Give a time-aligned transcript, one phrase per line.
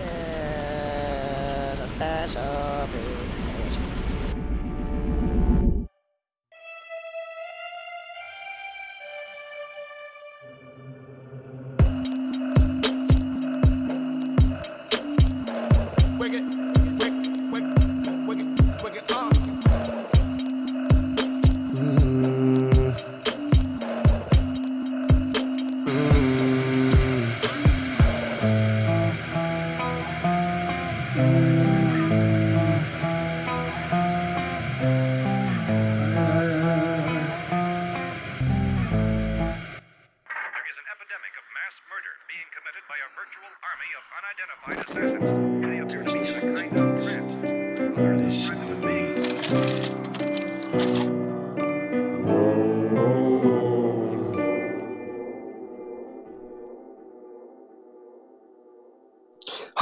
[0.00, 3.33] Is a special presentation.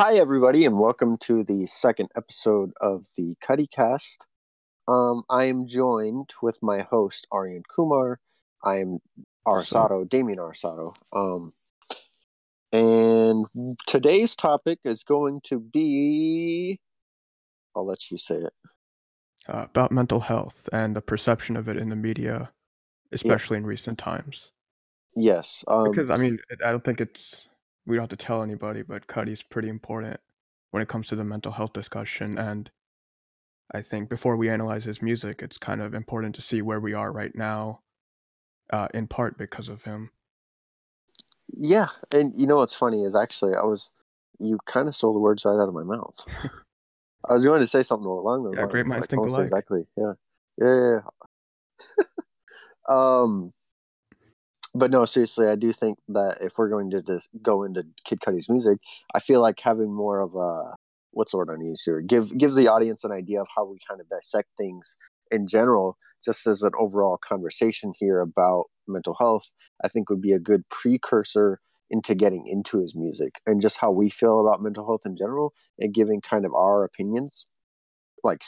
[0.05, 4.27] Hi, everybody, and welcome to the second episode of the Cudi Cast.
[4.89, 8.19] Um, I am joined with my host Aryan Kumar.
[8.64, 8.98] I am
[9.47, 10.91] Arsato, Damien Arsato.
[11.12, 11.53] Um,
[12.73, 13.47] and
[13.86, 16.80] today's topic is going to be.
[17.77, 18.53] I'll let you say it.
[19.47, 22.50] uh, about mental health and the perception of it in the media,
[23.12, 24.50] especially in recent times.
[25.14, 25.64] Yes.
[25.69, 27.47] Um, Because I mean, I don't think it's
[27.86, 30.20] we don't have to tell anybody, but Cudi's pretty important
[30.70, 32.39] when it comes to the mental health discussion.
[32.39, 32.70] And
[33.74, 36.94] I think before we analyze his music, it's kind of important to see where we
[36.94, 37.80] are right now,
[38.72, 40.11] uh, in part because of him.
[41.56, 43.92] yeah, and you know what's funny is actually I was.
[44.41, 46.17] You kind of stole the words right out of my mouth.
[47.28, 48.72] I was going to say something along those Yeah, lines.
[48.72, 49.55] great minds like, think alike.
[49.55, 49.86] Exactly.
[49.96, 50.14] Yeah.
[50.58, 50.67] Yeah.
[50.67, 51.00] yeah, yeah.
[53.22, 53.52] um,
[54.75, 58.20] but no, seriously, I do think that if we're going to just go into Kid
[58.20, 58.79] Cudi's music,
[59.14, 60.77] I feel like having more of a
[61.12, 62.01] what's the word I need here?
[62.01, 64.95] Give give the audience an idea of how we kind of dissect things
[65.30, 69.51] in general, just as an overall conversation here about mental health.
[69.85, 71.61] I think would be a good precursor
[71.91, 75.52] into getting into his music and just how we feel about mental health in general
[75.79, 77.45] and giving kind of our opinions
[78.25, 78.41] like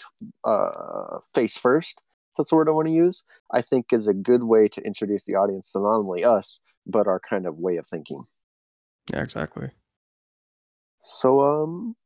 [0.45, 2.01] uh face first
[2.37, 5.25] that's the word i want to use i think is a good way to introduce
[5.25, 8.25] the audience to not only us but our kind of way of thinking.
[9.13, 9.71] Yeah, exactly.
[11.03, 11.97] so um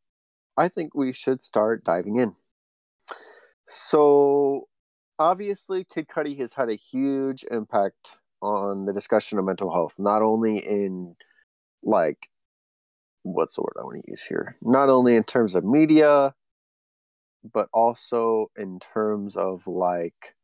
[0.57, 2.35] i think we should start diving in.
[3.67, 4.69] So
[5.19, 10.23] obviously kid cudi has had a huge impact on the discussion of mental health not
[10.23, 11.17] only in
[11.83, 12.29] like
[13.23, 14.57] what's the word i want to use here?
[14.63, 16.35] Not only in terms of media
[17.45, 20.35] but also in terms of like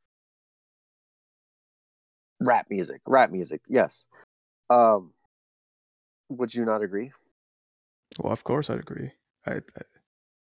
[2.41, 4.06] rap music rap music yes
[4.71, 5.12] um
[6.28, 7.10] would you not agree
[8.19, 9.12] Well, of course, I'd agree.
[9.47, 9.83] I, I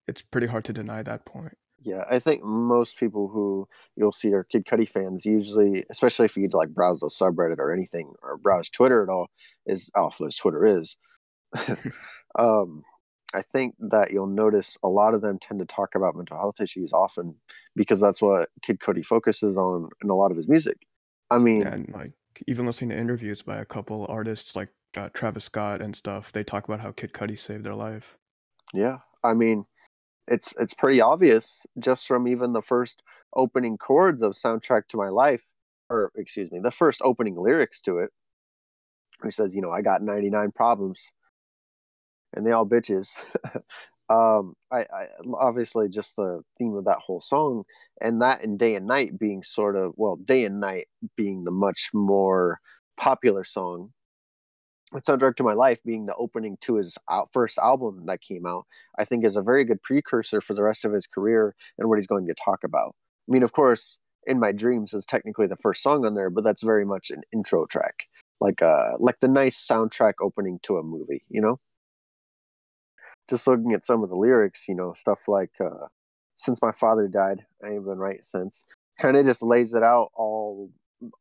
[0.07, 1.57] it's pretty hard to deny that point.
[1.81, 6.35] yeah i think most people who you'll see are kid cudi fans usually especially if
[6.35, 9.27] you like browse the subreddit or anything or browse twitter at all
[9.65, 10.97] is oh as twitter is
[12.39, 12.83] um
[13.33, 16.61] i think that you'll notice a lot of them tend to talk about mental health
[16.61, 17.35] issues often
[17.75, 20.87] because that's what kid cudi focuses on in a lot of his music
[21.29, 22.13] i mean and like
[22.45, 26.43] even listening to interviews by a couple artists like uh, Travis Scott and stuff, they
[26.43, 28.17] talk about how Kid Cudi saved their life.
[28.73, 29.65] Yeah, I mean,
[30.27, 33.01] it's it's pretty obvious just from even the first
[33.35, 35.47] opening chords of "Soundtrack to My Life,"
[35.89, 38.11] or excuse me, the first opening lyrics to it.
[39.23, 41.11] He says, "You know, I got ninety nine problems,
[42.33, 43.15] and they all bitches."
[44.09, 47.63] um, I, I obviously just the theme of that whole song,
[48.01, 51.51] and that and "Day and Night" being sort of well, "Day and Night" being the
[51.51, 52.59] much more
[52.97, 53.91] popular song.
[54.93, 58.45] With soundtrack to my life being the opening to his out, first album that came
[58.45, 58.65] out
[58.97, 61.97] i think is a very good precursor for the rest of his career and what
[61.97, 62.95] he's going to talk about.
[63.29, 66.45] I mean of course in my dreams is technically the first song on there but
[66.45, 68.05] that's very much an intro track
[68.39, 71.59] like uh like the nice soundtrack opening to a movie you know
[73.29, 75.87] just looking at some of the lyrics you know stuff like uh
[76.35, 78.63] since my father died i ain't been right since
[78.99, 80.69] kind of just lays it out all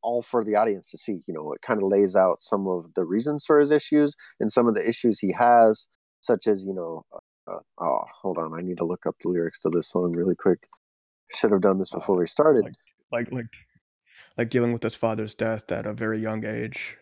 [0.02, 1.20] all for the audience to see.
[1.26, 4.50] You know, it kind of lays out some of the reasons for his issues and
[4.50, 5.88] some of the issues he has,
[6.20, 7.04] such as you know,
[7.46, 10.34] uh, oh, hold on, I need to look up the lyrics to this song really
[10.34, 10.68] quick.
[11.34, 12.64] Should have done this before we started.
[12.64, 12.74] Like,
[13.12, 13.46] like, like,
[14.38, 16.96] like dealing with his father's death at a very young age,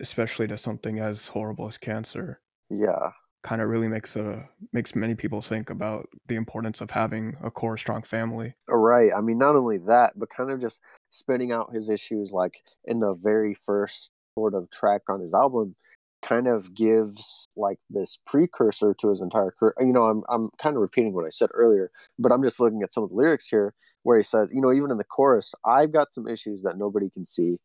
[0.00, 2.40] especially to something as horrible as cancer,
[2.70, 3.10] yeah,
[3.42, 7.50] kind of really makes a makes many people think about the importance of having a
[7.50, 8.54] core, strong family.
[8.70, 9.10] Uh, right.
[9.16, 10.80] I mean, not only that, but kind of just
[11.10, 12.54] spinning out his issues, like
[12.84, 15.76] in the very first sort of track on his album.
[16.22, 19.74] kind of gives like this precursor to his entire career.
[19.78, 22.82] You know, I'm I'm kind of repeating what I said earlier, but I'm just looking
[22.82, 25.54] at some of the lyrics here where he says, you know, even in the chorus,
[25.64, 27.58] I've got some issues that nobody can see,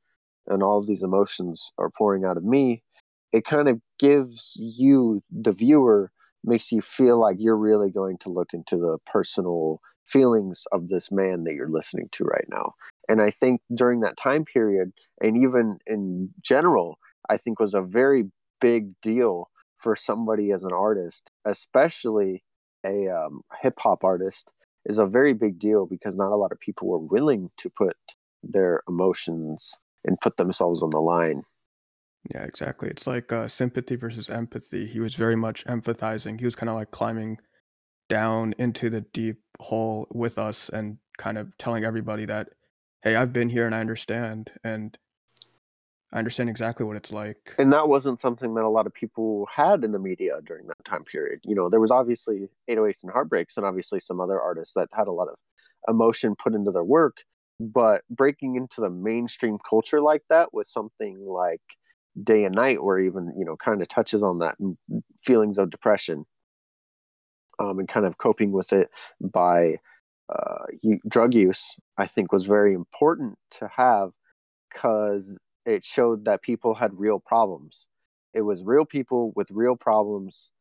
[0.48, 2.84] and all of these emotions are pouring out of me.
[3.34, 6.12] It kind of gives you, the viewer,
[6.44, 11.12] makes you feel like you're really going to look into the personal feelings of this
[11.12, 12.74] man that you're listening to right now.
[13.10, 17.00] And I think during that time period, and even in general,
[17.30, 18.26] I think was a very
[18.62, 22.44] big deal for somebody as an artist, especially
[22.86, 24.52] a um, hip hop artist,
[24.86, 27.96] is a very big deal because not a lot of people were willing to put
[28.44, 31.44] their emotions and put themselves on the line.
[32.32, 32.90] Yeah, exactly.
[32.90, 34.86] It's like uh, sympathy versus empathy.
[34.86, 36.40] He was very much empathizing.
[36.40, 37.38] He was kind of like climbing
[38.10, 42.50] down into the deep hole with us and kind of telling everybody that,
[43.02, 44.52] hey, I've been here and I understand.
[44.64, 44.98] And
[46.14, 47.56] I understand exactly what it's like.
[47.58, 50.86] And that wasn't something that a lot of people had in the media during that
[50.86, 51.40] time period.
[51.44, 55.08] You know, there was obviously 808s and Heartbreaks, and obviously some other artists that had
[55.08, 55.36] a lot of
[55.90, 57.18] emotion put into their work.
[57.60, 61.62] But breaking into the mainstream culture like that was something like
[62.22, 64.56] Day and Night, where even, you know, kind of touches on that
[65.22, 66.26] feelings of depression
[67.60, 68.90] um, and kind of coping with it
[69.20, 69.78] by
[70.30, 70.66] uh,
[71.08, 74.12] drug use, I think was very important to have
[74.72, 77.88] because it showed that people had real problems.
[78.34, 80.52] It was real people with real problems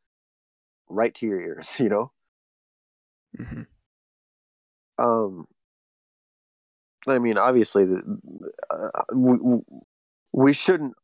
[0.88, 2.12] right to your ears, you know?
[3.38, 3.62] Mm-hmm.
[4.98, 5.46] Um,
[7.08, 8.18] I mean, obviously, the,
[8.70, 9.38] uh, we,
[10.32, 10.94] we shouldn't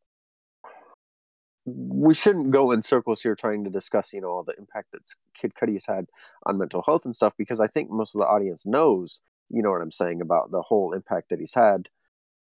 [1.75, 5.03] we shouldn't go in circles here trying to discuss, you know, all the impact that
[5.35, 6.06] Kid Cudi has had
[6.47, 9.20] on mental health and stuff, because I think most of the audience knows,
[9.50, 11.88] you know what I'm saying about the whole impact that he's had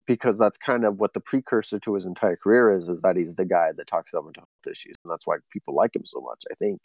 [0.10, 3.36] because that's kind of what the precursor to his entire career is is that he's
[3.36, 6.20] the guy that talks about mental health issues and that's why people like him so
[6.20, 6.82] much i think.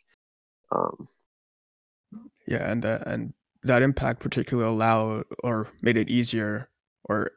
[0.72, 1.08] Um,
[2.46, 3.32] yeah and that and
[3.62, 6.68] that impact particularly allowed or made it easier
[7.04, 7.30] or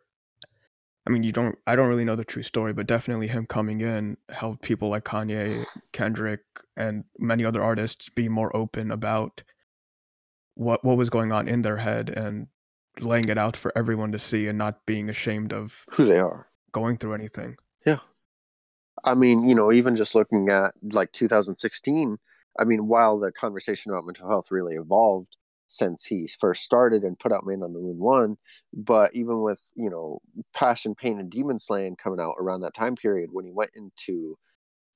[1.08, 3.82] i mean you don't i don't really know the true story but definitely him coming
[3.82, 6.42] in helped people like kanye kendrick
[6.76, 9.44] and many other artists be more open about
[10.54, 12.48] what what was going on in their head and
[13.00, 16.48] laying it out for everyone to see and not being ashamed of who they are
[16.72, 17.56] going through anything.
[17.86, 18.00] Yeah.
[19.04, 22.18] I mean, you know, even just looking at like 2016,
[22.60, 27.20] I mean, while the conversation about mental health really evolved since he first started and
[27.20, 28.38] put out Man on the Moon 1,
[28.74, 30.20] but even with, you know,
[30.54, 34.38] Passion, Pain, and Demon Slaying coming out around that time period when he went into,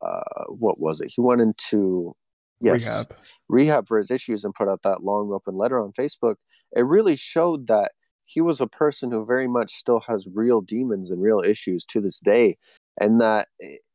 [0.02, 1.12] uh, what was it?
[1.14, 2.16] He went into,
[2.60, 3.16] yes, rehab.
[3.50, 6.36] rehab for his issues and put out that long open letter on Facebook
[6.76, 7.92] it really showed that
[8.26, 12.00] he was a person who very much still has real demons and real issues to
[12.00, 12.58] this day
[13.00, 13.48] and that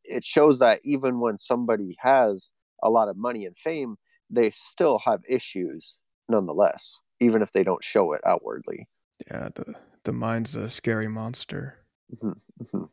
[0.04, 2.50] it shows that even when somebody has
[2.82, 3.96] a lot of money and fame
[4.28, 8.88] they still have issues nonetheless even if they don't show it outwardly.
[9.30, 9.74] Yeah the
[10.04, 11.78] the mind's a scary monster.
[12.14, 12.84] Mm-hmm, mm-hmm.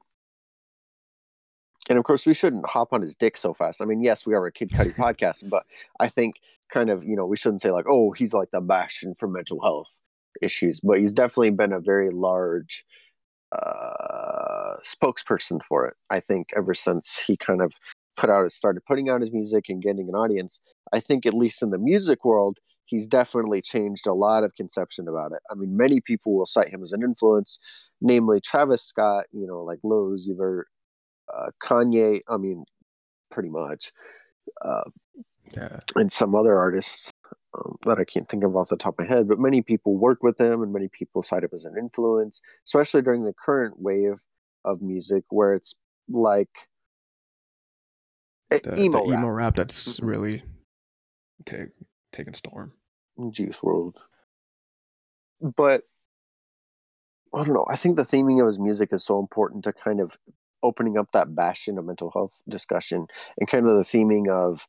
[1.89, 3.81] and of course we shouldn't hop on his dick so fast.
[3.81, 5.65] I mean yes we are a kid cudi podcast but
[5.99, 6.35] i think
[6.71, 9.61] kind of you know we shouldn't say like oh he's like the bastion for mental
[9.61, 9.99] health
[10.41, 12.83] issues but he's definitely been a very large
[13.51, 17.71] uh, spokesperson for it i think ever since he kind of
[18.15, 20.73] put out started putting out his music and getting an audience.
[20.91, 25.07] I think at least in the music world he's definitely changed a lot of conception
[25.07, 27.59] about it i mean many people will cite him as an influence
[28.01, 30.67] namely travis scott you know like lil uzi vert
[31.33, 32.63] uh, kanye i mean
[33.31, 33.91] pretty much
[34.63, 34.89] uh,
[35.55, 35.77] yeah.
[35.95, 37.11] and some other artists
[37.57, 39.95] um, that I can't think of off the top of my head, but many people
[39.95, 43.75] work with him and many people cite him as an influence, especially during the current
[43.79, 44.23] wave
[44.65, 45.75] of music where it's
[46.09, 46.49] like
[48.49, 49.19] the, emo, the rap.
[49.19, 50.05] emo rap that's mm-hmm.
[50.05, 50.43] really
[51.41, 51.65] okay,
[52.13, 52.73] taking storm.
[53.31, 53.95] Juice WRLD.
[55.41, 55.83] But
[57.35, 57.65] I don't know.
[57.69, 60.17] I think the theming of his music is so important to kind of
[60.61, 64.67] opening up that bastion of mental health discussion and kind of the theming of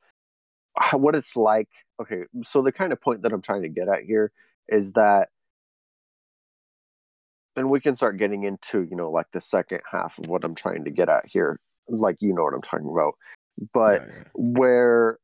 [0.76, 1.68] how, what it's like.
[2.00, 4.32] Okay, so the kind of point that I'm trying to get at here
[4.68, 5.28] is that,
[7.56, 10.54] and we can start getting into you know like the second half of what I'm
[10.54, 13.14] trying to get at here, like you know what I'm talking about,
[13.72, 14.24] but yeah, yeah.
[14.34, 15.18] where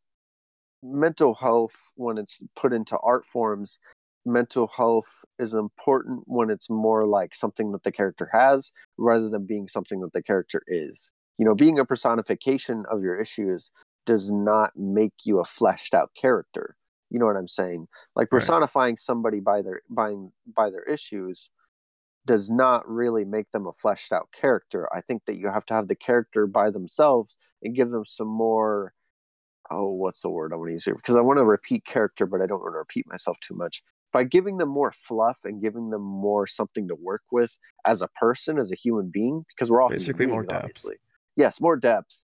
[0.82, 3.78] mental health when it's put into art forms
[4.26, 9.46] mental health is important when it's more like something that the character has rather than
[9.46, 13.70] being something that the character is you know being a personification of your issues
[14.06, 16.76] does not make you a fleshed out character.
[17.10, 17.86] You know what I'm saying?
[18.16, 18.98] Like personifying right.
[18.98, 20.14] somebody by their by
[20.56, 21.50] by their issues
[22.26, 24.88] does not really make them a fleshed out character.
[24.94, 28.28] I think that you have to have the character by themselves and give them some
[28.28, 28.92] more
[29.70, 30.94] oh, what's the word I want to use here?
[30.94, 33.82] Because I want to repeat character, but I don't want to repeat myself too much.
[34.12, 38.08] By giving them more fluff and giving them more something to work with as a
[38.08, 40.64] person, as a human being, because we're all Basically more depth.
[40.64, 40.96] obviously.
[41.36, 42.20] Yes, more depth.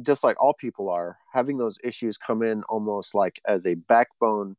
[0.00, 4.56] Just like all people are, having those issues come in almost like as a backbone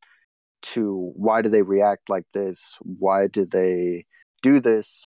[0.62, 2.76] to why do they react like this?
[2.80, 4.06] Why do they
[4.40, 5.04] do this?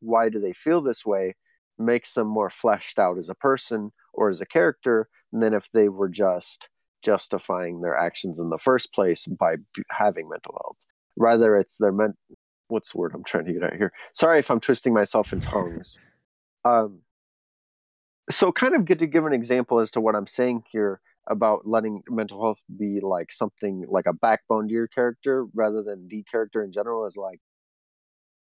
[0.00, 1.36] Why do they feel this way?
[1.78, 5.88] Makes them more fleshed out as a person or as a character than if they
[5.88, 6.68] were just
[7.02, 10.78] justifying their actions in the first place by b- having mental health.
[11.16, 12.14] Rather, it's their men.
[12.68, 13.92] What's the word I'm trying to get out here?
[14.12, 15.98] Sorry if I'm twisting myself in tongues.
[16.64, 17.02] Um,
[18.30, 21.66] so, kind of get to give an example as to what I'm saying here about
[21.66, 26.24] letting mental health be like something like a backbone to your character rather than the
[26.24, 27.40] character in general is like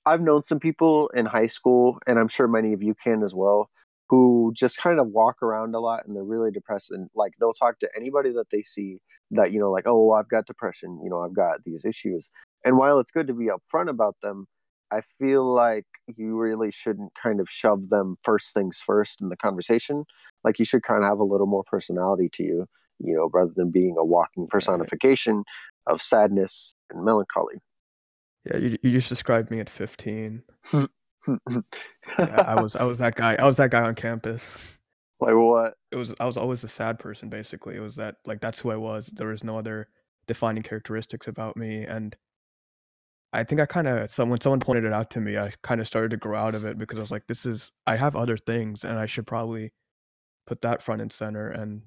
[0.06, 3.36] I've known some people in high school, and I'm sure many of you can as
[3.36, 3.70] well,
[4.10, 6.92] who just kind of walk around a lot and they're really depressed.
[6.92, 8.98] And like they'll talk to anybody that they see
[9.32, 12.30] that, you know, like, oh, I've got depression, you know, I've got these issues.
[12.66, 14.48] And while it's good to be upfront about them,
[14.92, 19.38] I feel like you really shouldn't kind of shove them first things first in the
[19.38, 20.06] conversation.
[20.44, 22.66] Like you should kind of have a little more personality to you,
[23.00, 25.44] you know, rather than being a walking personification
[25.86, 27.56] of sadness and melancholy.
[28.46, 30.42] Yeah, you you just described me at 15.
[30.64, 30.86] Hmm.
[32.20, 33.36] Yeah, I was I was that guy.
[33.36, 34.78] I was that guy on campus.
[35.20, 35.76] like what?
[35.92, 37.76] It was I was always a sad person basically.
[37.76, 39.08] It was that like that's who I was.
[39.08, 39.90] There was no other
[40.28, 42.16] defining characteristics about me and
[43.34, 45.80] I think I kind of so when someone pointed it out to me, I kind
[45.82, 48.16] of started to grow out of it because I was like this is I have
[48.16, 49.72] other things and I should probably
[50.48, 51.84] put that front and center and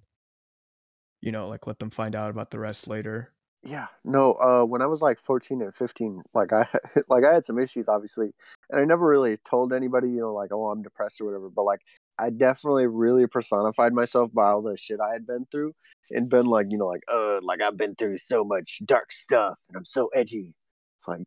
[1.20, 3.32] you know, like let them find out about the rest later.
[3.64, 4.32] Yeah, no.
[4.34, 6.66] Uh, when I was like fourteen and fifteen, like I
[7.08, 8.32] like I had some issues, obviously,
[8.70, 11.48] and I never really told anybody, you know, like oh I'm depressed or whatever.
[11.48, 11.80] But like
[12.18, 15.72] I definitely really personified myself by all the shit I had been through,
[16.10, 19.60] and been like, you know, like uh, like I've been through so much dark stuff,
[19.68, 20.54] and I'm so edgy.
[20.96, 21.26] It's like,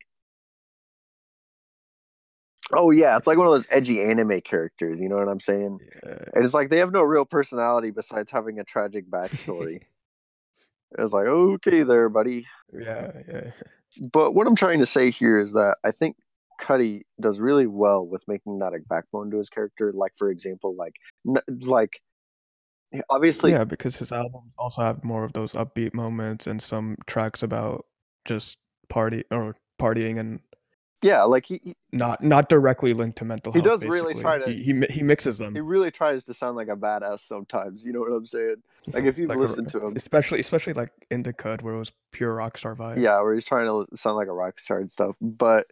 [2.74, 5.00] oh yeah, it's like one of those edgy anime characters.
[5.00, 5.80] You know what I'm saying?
[6.06, 6.18] Yeah.
[6.34, 9.82] And it's like they have no real personality besides having a tragic backstory.
[10.98, 12.46] It's like okay, there, buddy.
[12.74, 13.52] Yeah, yeah.
[14.12, 16.18] But what I'm trying to say here is that I think
[16.62, 19.92] Cudi does really well with making that a backbone to his character.
[19.94, 20.96] Like for example, like
[21.28, 22.02] n- like
[23.10, 27.44] obviously yeah, because his albums also have more of those upbeat moments and some tracks
[27.44, 27.86] about
[28.26, 28.58] just
[28.90, 30.40] party or partying and
[31.06, 33.64] yeah, like he not not directly linked to mental health.
[33.64, 33.82] He health.
[33.82, 35.54] does really try to- He, he he mixes them.
[35.54, 37.86] he really tries to sound like a badass sometimes.
[37.86, 38.56] You know what I'm saying?
[38.88, 41.92] Like if you've Like a- listened to him, especially especially like Indicud, where it was
[42.12, 43.02] pure rock star vibe.
[43.02, 45.16] yeah, where he's trying to sound like a rock star and stuff.
[45.22, 45.68] But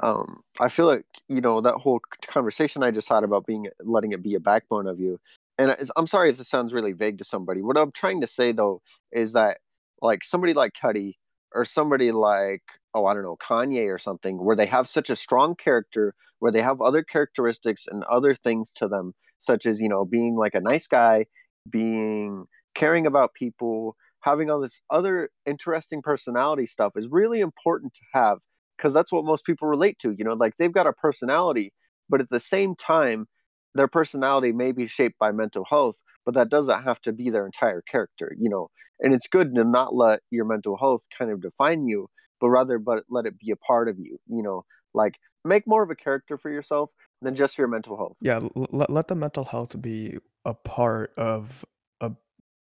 [0.00, 4.12] um, I feel like you know that whole conversation I just had about being letting
[4.12, 5.18] it be a backbone of you.
[5.58, 7.62] And I'm sorry if this sounds really vague to somebody.
[7.62, 9.58] What I'm trying to say though is that
[10.02, 11.14] like somebody like Cudi
[11.56, 12.62] or somebody like
[12.94, 16.52] oh I don't know Kanye or something, where they have such a strong character, where
[16.52, 20.54] they have other characteristics and other things to them, such as you know being like
[20.54, 21.26] a nice guy,
[21.70, 28.00] being caring about people, having all this other interesting personality stuff is really important to
[28.12, 28.38] have
[28.76, 30.14] because that's what most people relate to.
[30.16, 31.72] You know, like they've got a personality,
[32.08, 33.26] but at the same time,
[33.74, 37.46] their personality may be shaped by mental health, but that doesn't have to be their
[37.46, 38.34] entire character.
[38.38, 38.68] You know,
[39.00, 42.78] and it's good to not let your mental health kind of define you, but rather,
[42.78, 44.18] but let it be a part of you.
[44.28, 45.14] You know, like
[45.44, 46.90] make more of a character for yourself
[47.22, 48.16] than just your mental health.
[48.20, 48.36] yeah.
[48.36, 51.64] l- Let let the mental health be a part of
[52.00, 52.12] a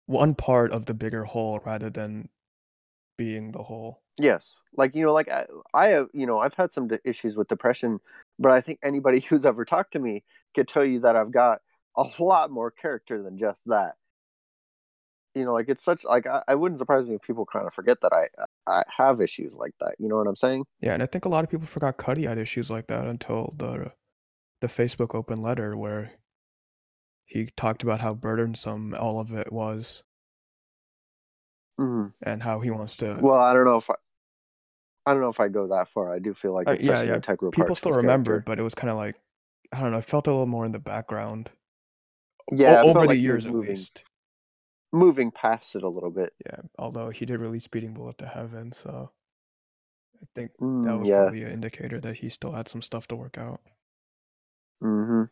[0.07, 2.29] one part of the bigger whole rather than
[3.17, 4.03] being the whole.
[4.21, 7.49] Yes, like you know, like I, I have, you know, I've had some issues with
[7.49, 7.99] depression,
[8.39, 11.61] but I think anybody who's ever talked to me could tell you that I've got
[11.97, 13.95] a lot more character than just that.
[15.35, 17.75] You know, like it's such like I, I wouldn't surprise me if people kind of
[17.75, 18.29] forget that I
[18.69, 19.97] I have issues like that.
[19.99, 20.65] You know what I'm saying?
[20.81, 23.53] Yeah, and I think a lot of people forgot Cudi had issues like that until
[23.57, 23.93] the
[24.61, 26.13] the Facebook open letter where
[27.27, 30.05] he talked about how burdensome all of it was
[31.79, 33.19] hmm and how he wants to.
[33.21, 33.95] Well, I don't know if I,
[35.07, 36.15] I don't know if I go that far.
[36.15, 37.21] I do feel like Uh, it's yeah, yeah,
[37.51, 38.45] people still remembered, character.
[38.47, 39.17] but it was kind of like
[39.73, 39.99] I don't know.
[39.99, 41.51] It felt a little more in the background.
[42.53, 44.05] O- Yeah, felt over the like years at least.
[44.93, 46.33] moving past it a little bit.
[46.47, 49.11] Yeah, although he did release "Speedin' Bullet to Heaven," so
[50.23, 51.23] I think that Mm, was yeah.
[51.23, 53.61] probably an indicator that he still had some stuff to work out.
[54.83, 55.25] Mm-hmm.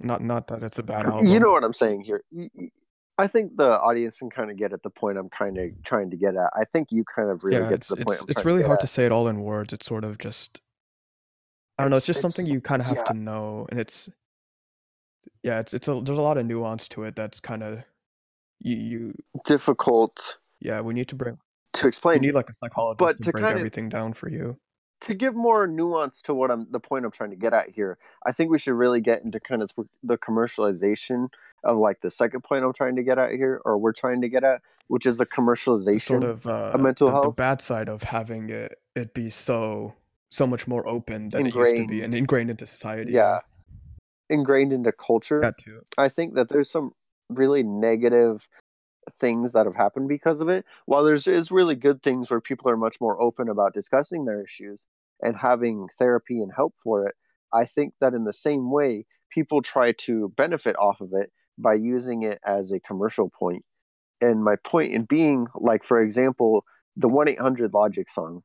[0.00, 1.26] Not not that it's a bad album.
[1.28, 2.22] You know what I'm saying here.
[3.16, 6.10] I think the audience can kind of get at the point I'm kind of trying
[6.10, 6.50] to get at.
[6.54, 8.66] I think you kind of really yeah, get to the point it's it's really to
[8.66, 8.80] hard at.
[8.82, 9.72] to say it all in words.
[9.72, 10.60] It's sort of just
[11.78, 11.96] I don't know.
[11.96, 13.04] It's It's- just something you kind of have yeah.
[13.04, 14.08] to know, and it's
[15.42, 17.16] yeah, it's it's a there's a lot of nuance to it.
[17.16, 17.84] That's kind of
[18.60, 19.14] you you
[19.44, 20.80] difficult yeah.
[20.80, 21.38] We need to bring
[21.74, 22.20] to explain.
[22.20, 24.58] need like a psychologist but to, to break of- everything down for you.
[25.02, 27.98] to give more nuance to what I'm the point I'm trying to get at here,
[28.24, 29.70] I think we should really get into kind of
[30.02, 31.28] the commercialization
[31.62, 34.28] of like the second point I'm trying to get at here, or we're trying to
[34.28, 36.00] get at, which is the commercialization.
[36.02, 37.36] sort of uh, mental the, health.
[37.36, 39.94] the bad side of having it it be so
[40.30, 42.14] so much more open than it used to be and Ingrained.
[42.14, 43.12] ingrained into society.
[43.12, 43.38] yeah,
[44.30, 45.40] ingrained into culture.
[45.40, 45.82] that too.
[45.98, 46.92] I think that there's some
[47.28, 48.48] really negative
[49.12, 50.64] things that have happened because of it.
[50.86, 54.42] While there's is really good things where people are much more open about discussing their
[54.42, 54.86] issues
[55.20, 57.14] and having therapy and help for it,
[57.52, 61.74] I think that in the same way, people try to benefit off of it by
[61.74, 63.64] using it as a commercial point.
[64.20, 66.64] And my point in being, like for example,
[66.96, 68.42] the one eight hundred Logic song.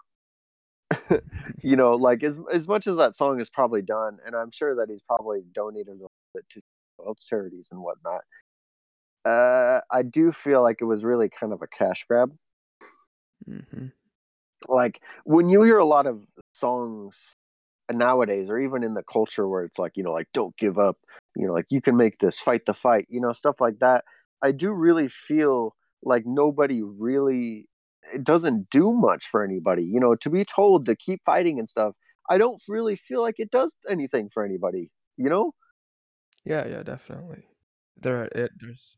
[1.62, 4.76] you know, like as as much as that song is probably done, and I'm sure
[4.76, 6.62] that he's probably donated a little bit to
[7.18, 8.22] charities and whatnot.
[9.26, 12.32] Uh, I do feel like it was really kind of a cash grab.
[13.48, 13.88] Mm-hmm.
[14.68, 17.36] Like when you hear a lot of songs
[17.92, 20.98] nowadays, or even in the culture where it's like, you know, like don't give up,
[21.36, 24.04] you know, like you can make this, fight the fight, you know, stuff like that.
[24.42, 27.68] I do really feel like nobody really
[28.14, 29.84] it doesn't do much for anybody.
[29.84, 31.94] You know, to be told to keep fighting and stuff,
[32.30, 34.92] I don't really feel like it does anything for anybody.
[35.18, 35.54] You know?
[36.46, 37.44] Yeah, yeah, definitely.
[37.98, 38.98] There, it, there's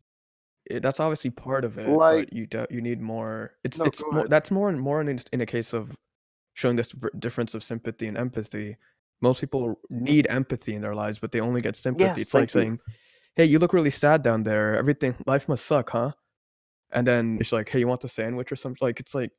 [0.65, 3.53] it, that's obviously part of it, Like- but you don't, you need more.
[3.63, 5.95] It's No, it's more, that's more and more in in a case of
[6.53, 8.77] showing this difference of sympathy and empathy.
[9.21, 12.05] Most people need empathy in their lives, but they only get sympathy.
[12.05, 12.61] Yes, it's like you.
[12.61, 12.79] saying,
[13.35, 14.75] "Hey, you look really sad down there.
[14.75, 16.11] Everything, life must suck, huh?"
[16.91, 19.31] And then it's like, "Hey, you want the sandwich or something?" Like it's like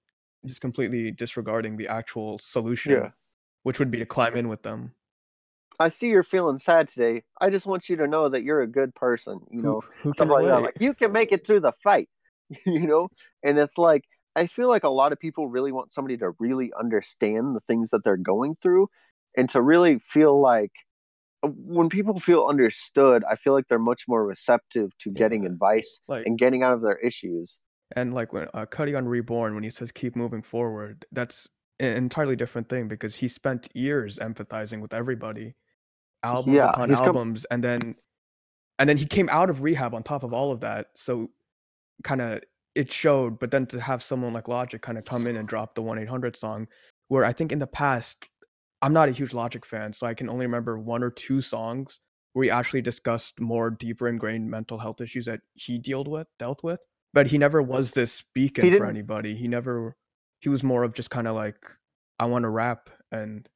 [0.46, 3.10] just completely disregarding the actual solution, Yeah.
[3.62, 4.92] which would be to climb in with them.
[5.80, 7.22] I see you're feeling sad today.
[7.40, 9.40] I just want you to know that you're a good person.
[9.50, 10.62] You know, who can like that.
[10.62, 12.08] Like you can make it through the fight,
[12.66, 13.08] you know.
[13.42, 14.04] And it's like
[14.36, 17.90] I feel like a lot of people really want somebody to really understand the things
[17.90, 18.88] that they're going through,
[19.36, 20.72] and to really feel like
[21.42, 25.50] when people feel understood, I feel like they're much more receptive to getting Yeah.
[25.50, 27.58] advice Like and getting out of their issues.
[27.94, 31.48] And like when uh, Cudi on Reborn, when he says keep moving forward, that's
[31.80, 35.54] an entirely different thing because he spent years empathizing with everybody,
[36.22, 37.96] albums Yeah, upon albums, and then
[38.78, 40.88] and then he came out of rehab on top of all of that.
[40.94, 41.30] So
[42.04, 42.40] kind of
[42.74, 45.74] it showed, but then to have someone like Logic kind of come in and drop
[45.74, 46.68] the one eight hundred song,
[47.08, 48.28] where I think in the past,
[48.82, 52.00] I'm not a huge Logic fan, so I can only remember one or two songs
[52.32, 56.64] where he actually discussed more deeper ingrained mental health issues that he dealt with, dealt
[56.64, 56.84] with.
[57.14, 59.34] But he never was this beacon for anybody.
[59.34, 59.96] He never.
[60.40, 61.56] He was more of just kind of like,
[62.18, 63.48] I want to rap and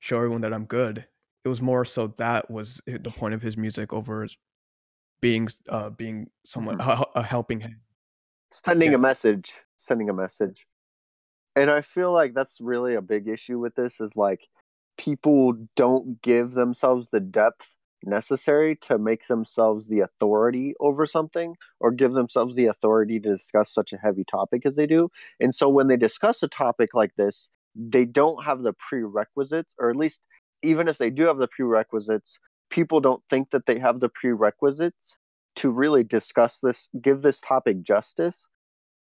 [0.00, 1.06] show everyone that I'm good.
[1.44, 4.26] It was more so that was the point of his music over
[5.20, 7.02] being uh being someone Mm-hmm.
[7.16, 7.76] a, a helping hand.
[8.50, 8.96] sending Yeah.
[8.96, 10.66] a message sending a message
[11.56, 14.48] and i feel like that's really a big issue with this is like
[14.96, 21.90] people don't give themselves the depth necessary to make themselves the authority over something or
[21.90, 25.68] give themselves the authority to discuss such a heavy topic as they do and so
[25.68, 30.22] when they discuss a topic like this they don't have the prerequisites or at least
[30.62, 32.38] even if they do have the prerequisites
[32.70, 35.18] people don't think that they have the prerequisites
[35.58, 38.46] to really discuss this, give this topic justice.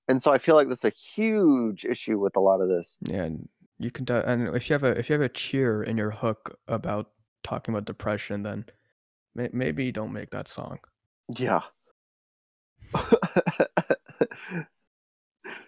[0.07, 2.97] And so I feel like that's a huge issue with a lot of this.
[3.01, 4.05] Yeah, and you can.
[4.05, 7.11] de- And if you have a if you have a cheer in your hook about
[7.43, 8.65] talking about depression, then
[9.35, 10.79] may, maybe don't make that song.
[11.37, 11.61] Yeah.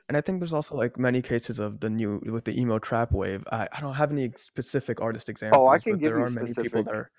[0.08, 3.12] And I think there's also like many cases of the new with the emo trap
[3.12, 3.43] wave.
[3.52, 6.25] I, I don't have any specific artist examples, Oh, I can but give there you
[6.25, 7.12] are many people are.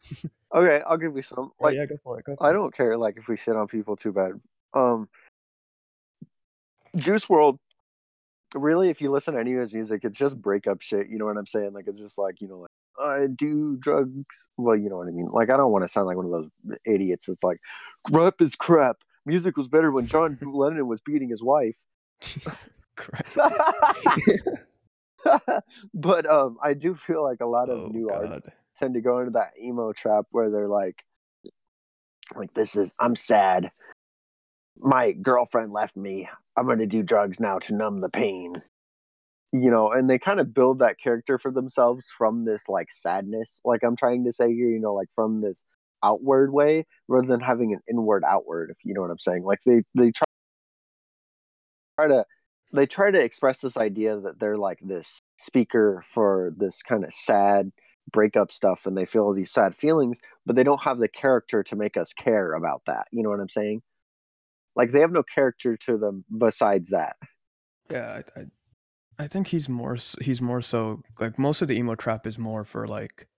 [0.54, 1.52] okay, I'll give you some.
[1.58, 2.24] Oh, Like yeah, go for it.
[2.26, 4.32] Go for I don't care like if we shit on people too bad.
[4.74, 5.08] Um
[6.96, 7.58] Juice WRLD
[8.54, 11.26] really if you listen to any of his music, it's just breakup shit, you know
[11.26, 11.72] what I'm saying?
[11.72, 14.48] Like it's just like, you know, like I do drugs.
[14.56, 15.26] Well, you know what I mean.
[15.26, 16.48] Like I don't want to sound like one of those
[16.86, 17.58] idiots that's like
[18.10, 18.98] rap is crap.
[19.26, 21.78] Music was better when John Lennon was beating his wife.
[22.20, 23.36] Jesus Christ.
[25.94, 29.18] but um I do feel like a lot of Oh new artists tend to go
[29.20, 31.02] into that emo trap where they're like
[32.36, 33.70] like this is I'm sad.
[34.76, 36.28] My girlfriend left me.
[36.56, 38.62] I'm going to do drugs now to numb the pain.
[39.52, 43.60] You know, and they kind of build that character for themselves from this like sadness,
[43.64, 45.64] like I'm trying to say here, you know, like from this
[46.02, 49.44] outward way rather than having an inward outward, if you know what I'm saying.
[49.44, 50.24] Like they they try
[51.96, 52.24] try to
[52.72, 57.12] they try to express this idea that they're like this speaker for this kind of
[57.12, 57.70] sad
[58.10, 61.76] breakup stuff and they feel these sad feelings, but they don't have the character to
[61.76, 63.06] make us care about that.
[63.12, 63.82] You know what I'm saying?
[64.76, 67.16] Like they have no character to them besides that.
[67.90, 68.44] Yeah, I, I,
[69.24, 72.64] I think he's more he's more so like most of the emo trap is more
[72.64, 73.28] for like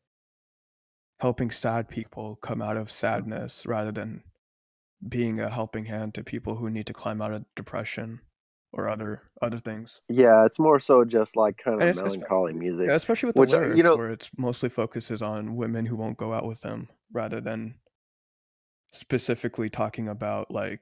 [1.20, 4.22] helping sad people come out of sadness rather than
[5.06, 8.20] being a helping hand to people who need to climb out of depression
[8.72, 10.00] or other other things.
[10.08, 12.88] Yeah, it's more so just like kind of melancholy music.
[12.88, 15.86] Yeah, especially with the Which, uh, lyrics you know- where it's mostly focuses on women
[15.86, 17.76] who won't go out with them rather than
[18.92, 20.80] specifically talking about like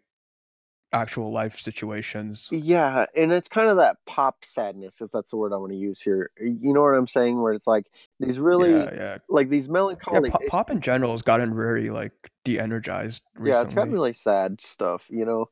[0.95, 2.49] actual life situations.
[2.51, 5.79] Yeah, and it's kind of that pop sadness, if that's the word I want to
[5.79, 6.31] use here.
[6.41, 7.43] You know what I'm saying?
[7.43, 7.87] Where it's like
[8.21, 9.19] these really yeah, yeah.
[9.29, 10.31] like these Yeah, melancholy.
[10.31, 12.13] pop, pop in general has gotten very like
[12.45, 13.51] de-energized recently.
[13.51, 15.05] yeah, it's got really sad stuff.
[15.11, 15.51] You know,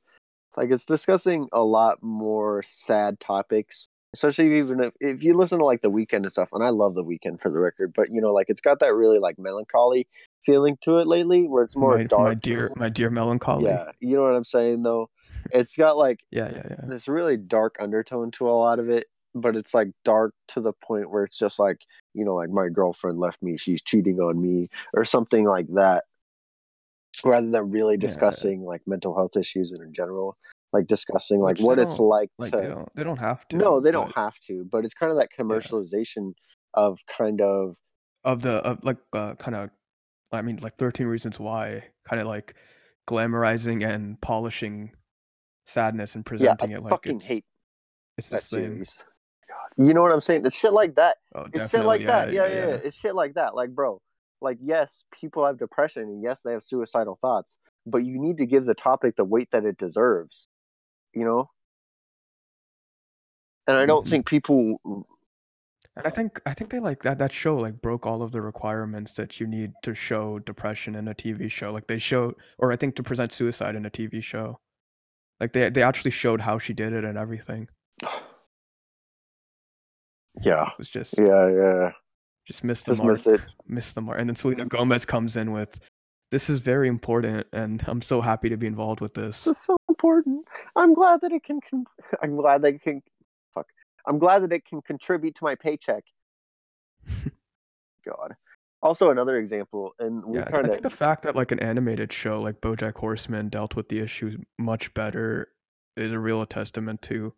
[0.56, 3.88] like it's discussing a lot more sad topics.
[4.14, 6.94] Especially even if, if you listen to like the Weeknd and stuff, and I love
[6.94, 10.06] the Weeknd for the record, but you know, like it's got that really like melancholy
[10.44, 12.22] feeling to it lately, where it's more my, dark.
[12.22, 13.64] my dear, my dear melancholy.
[13.64, 15.08] yeah, you know what I'm saying though.
[15.50, 16.62] It's got like yeah, yeah.
[16.70, 16.76] yeah.
[16.86, 20.74] this really dark undertone to a lot of it but it's like dark to the
[20.84, 21.78] point where it's just like
[22.14, 26.04] you know like my girlfriend left me she's cheating on me or something like that
[27.24, 28.00] rather than really Yeah.
[28.00, 30.36] discussing like mental health issues in general
[30.72, 33.46] like discussing like Which they what it's like, Like to they don't, they don't have
[33.48, 33.56] to.
[33.56, 36.34] no they but don't have to but it's kind of that commercialization
[36.74, 37.76] of kind of
[38.24, 39.70] Of the of like uh, kind of,
[40.30, 42.54] I mean, like Thirteen Reasons Why, kind of like
[43.06, 44.92] glamorizing and polishing
[45.72, 47.44] sadness and yeah presenting i it like fucking it's, hate
[48.18, 48.78] it's this thing.
[49.48, 49.86] God.
[49.86, 52.32] you know what i'm saying it's shit like that Oh, it's shit like yeah, that.
[52.32, 52.78] Yeah, yeah, yeah.
[52.84, 53.54] It's shit like that.
[53.54, 54.00] Like, bro,
[54.42, 58.44] like, yes, people have depression and yes, they have suicidal thoughts, but you need to
[58.46, 60.48] give the topic the weight that it deserves,
[61.14, 61.48] you know?
[63.66, 64.10] And I don't Mhm.
[64.10, 64.78] think people,
[65.96, 68.40] And I think I think they like that that show like broke all of the
[68.40, 71.70] requirements that you need to show depression in a TV show.
[71.72, 74.58] Like they showed or I think to present suicide in a TV show.
[75.40, 77.68] Like they they actually showed how she did it and everything.
[80.42, 81.90] yeah, It was just yeah, yeah.
[82.46, 83.10] just missed the Just mark.
[83.10, 83.40] miss it.
[83.66, 84.18] Missed the mark.
[84.18, 85.78] And then Selena Gomez comes in with
[86.30, 89.44] this is very important and I'm so happy to be involved with this.
[89.44, 90.46] This is so important.
[90.76, 91.84] I'm glad that it can, con-
[92.22, 93.02] I'm glad that it can,
[93.52, 93.66] fuck.
[94.06, 96.04] I'm glad that it can contribute to my paycheck.
[98.06, 98.32] God.
[98.82, 102.12] Also, another example, and we Yeah, I kind think the fact that like an animated
[102.12, 105.48] show like BoJack Horseman dealt with the issue much better
[105.96, 107.32] is a real testament to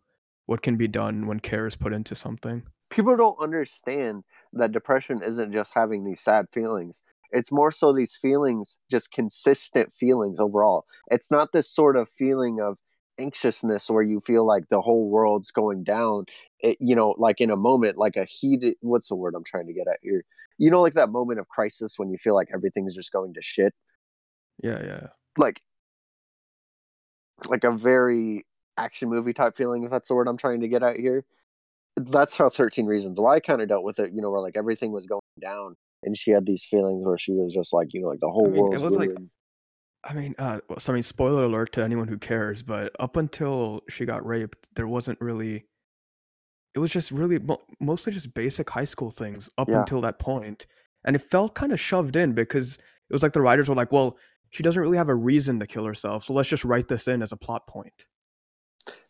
[0.47, 2.63] what can be done when care is put into something.
[2.89, 7.01] people don't understand that depression isn't just having these sad feelings.
[7.31, 10.85] It's more so these feelings, just consistent feelings overall.
[11.11, 12.77] It's not this sort of feeling of
[13.19, 16.25] anxiousness where you feel like the whole world's going down.
[16.59, 19.67] It, you know, like in a moment, like a heated, what's the word I'm trying
[19.67, 20.23] to get at here?
[20.57, 23.41] You know, like that moment of crisis when you feel like everything's just going to
[23.41, 23.73] shit.
[24.63, 25.07] Yeah, yeah.
[25.37, 25.61] Like,
[27.47, 28.45] like a very
[28.77, 31.25] action movie type feeling, if that's the word I'm trying to get at here
[31.97, 34.57] that's how 13 reasons why i kind of dealt with it you know where like
[34.57, 38.01] everything was going down and she had these feelings where she was just like you
[38.01, 39.09] know like the whole mean, it world's was like-
[40.07, 43.81] I mean, uh, so I mean, spoiler alert to anyone who cares, but up until
[43.89, 45.65] she got raped, there wasn't really.
[46.75, 49.79] It was just really mo- mostly just basic high school things up Yeah.
[49.79, 50.65] until that point,
[51.05, 52.77] and it felt kind of shoved in because
[53.09, 54.17] it was like the writers were like, "Well,
[54.49, 57.21] she doesn't really have a reason to kill herself, so let's just write this in
[57.21, 58.05] as a plot point."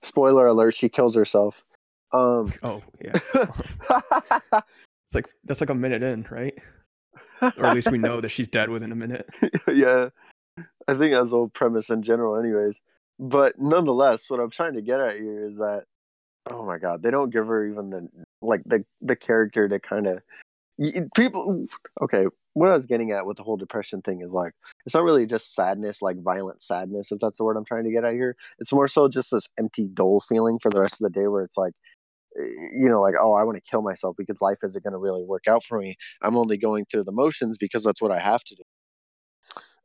[0.01, 1.65] spoiler alert she kills herself
[2.13, 6.53] um Oh yeah, it's like that's like a minute in, right?
[7.41, 9.27] Or at least we know that she's dead within a minute.
[9.67, 10.09] yeah
[10.87, 12.79] i think that's the whole premise in general anyways
[13.19, 15.83] but nonetheless what i'm trying to get at here is that
[16.51, 18.07] oh my god they don't give her even the
[18.41, 20.21] like the the character to kind of
[21.15, 21.65] people
[22.01, 24.53] okay what i was getting at with the whole depression thing is like
[24.85, 27.91] it's not really just sadness like violent sadness if that's the word i'm trying to
[27.91, 28.35] get at here.
[28.59, 31.43] It's more so just this empty dull feeling for the rest of the day where
[31.43, 31.73] it's like
[32.35, 35.23] you know like oh i want to kill myself because life isn't going to really
[35.23, 35.95] work out for me.
[36.21, 38.63] I'm only going through the motions because that's what i have to do.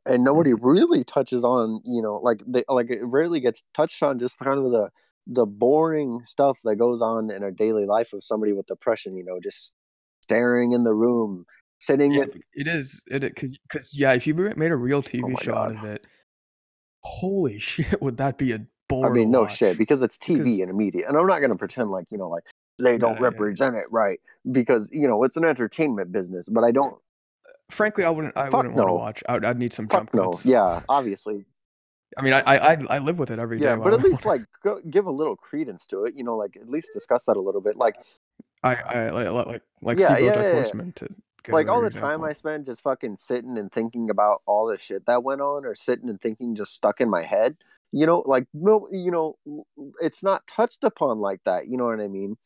[0.05, 0.65] And nobody mm-hmm.
[0.65, 4.59] really touches on you know like they like it rarely gets touched on just kind
[4.59, 4.89] of the
[5.27, 9.23] the boring stuff that goes on in a daily life of somebody with depression you
[9.23, 9.75] know just
[10.23, 11.45] staring in the room
[11.79, 13.01] sitting Yeah, at it is.
[13.07, 16.05] It because yeah, if you made a real TV Oh show out of it,
[17.03, 19.07] holy shit, would that be a bore?
[19.07, 19.55] i mean no watch.
[19.57, 22.17] shit because it's tv Because- and media and i'm not going to pretend like you
[22.17, 22.43] know like
[22.77, 23.23] they don't Yeah, yeah.
[23.23, 24.19] represent it right
[24.51, 26.95] because you know it's an entertainment business but i don't
[27.69, 28.35] Frankly, I wouldn't.
[28.35, 28.95] I Fuck wouldn't want to no.
[28.95, 29.23] watch.
[29.29, 31.45] I would, I'd need some jump fuck no yeah obviously
[32.17, 33.65] I mean, I I I, live with it every day.
[33.65, 36.57] yeah but at least like go, give a little credence to it you know like
[36.57, 37.95] at least discuss that a little bit like
[38.63, 40.51] I I like like like Yeah, yeah, yeah, yeah.
[40.53, 41.09] Horseman to
[41.49, 42.09] like all the example.
[42.09, 45.65] time I spend just fucking sitting and thinking about all the shit that went on,
[45.65, 47.57] or sitting and thinking just stuck in my head.
[47.91, 49.37] You know, like no, you know,
[50.01, 51.67] it's not touched upon like that.
[51.67, 52.37] You know what I mean?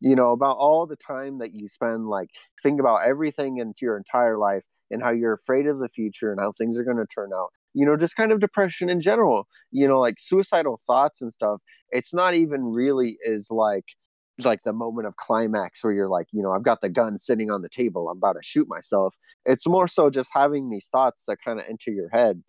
[0.00, 2.30] You know about all the time that you spend like
[2.62, 6.40] think about everything into your entire life and how you're afraid of the future and
[6.40, 7.48] how things are going to turn out.
[7.74, 9.46] You know, just kind of depression in general.
[9.70, 11.60] You know, like suicidal thoughts and stuff.
[11.90, 13.84] It's not even really is like
[14.44, 17.50] like the moment of climax where you're like, you know, I've got the gun sitting
[17.52, 19.14] on the table, I'm about to shoot myself.
[19.44, 22.42] It's more so just having these thoughts that kind of enter your head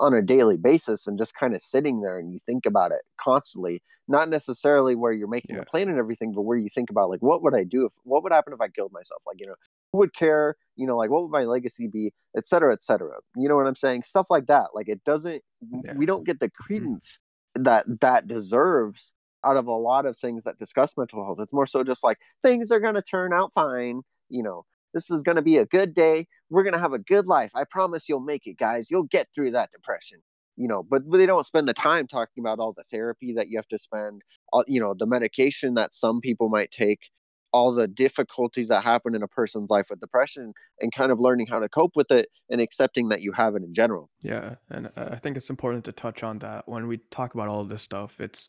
[0.00, 3.02] on a daily basis and just kind of sitting there and you think about it
[3.20, 3.82] constantly.
[4.08, 5.62] Not necessarily where you're making Yeah.
[5.62, 7.92] a plan and everything, but where you think about like, what would I do if,
[8.04, 9.22] what would happen if I killed myself?
[9.26, 9.54] Like, you know,
[9.92, 10.56] would care?
[10.76, 13.16] You know, like what would my legacy be, et cetera, et cetera.
[13.36, 14.04] You know what I'm saying?
[14.04, 14.68] Stuff like that.
[14.74, 15.42] Like it doesn't,
[15.84, 15.94] Yeah.
[15.96, 16.62] we don't get the mm-hmm.
[16.62, 17.20] credence
[17.54, 19.12] that that deserves
[19.44, 21.38] out of a lot of things that discuss mental health.
[21.40, 24.02] It's more so just like things are going to turn out fine.
[24.28, 26.26] You know, this is going to be a good day.
[26.48, 27.50] We're going to have a good life.
[27.54, 28.90] I promise you'll make it, guys.
[28.90, 30.20] You'll get through that depression.
[30.56, 33.48] You know, but, but they don't spend the time talking about all the therapy that
[33.48, 34.20] you have to spend,
[34.52, 37.08] all, you know, the medication that some people might take,
[37.52, 41.46] all the difficulties that happen in a person's life with depression, and kind of learning
[41.48, 44.10] how to cope with it and accepting that you have it in general.
[44.22, 47.48] Yeah, and uh, I think it's important to touch on that when we talk about
[47.48, 48.20] all of this stuff.
[48.20, 48.48] It's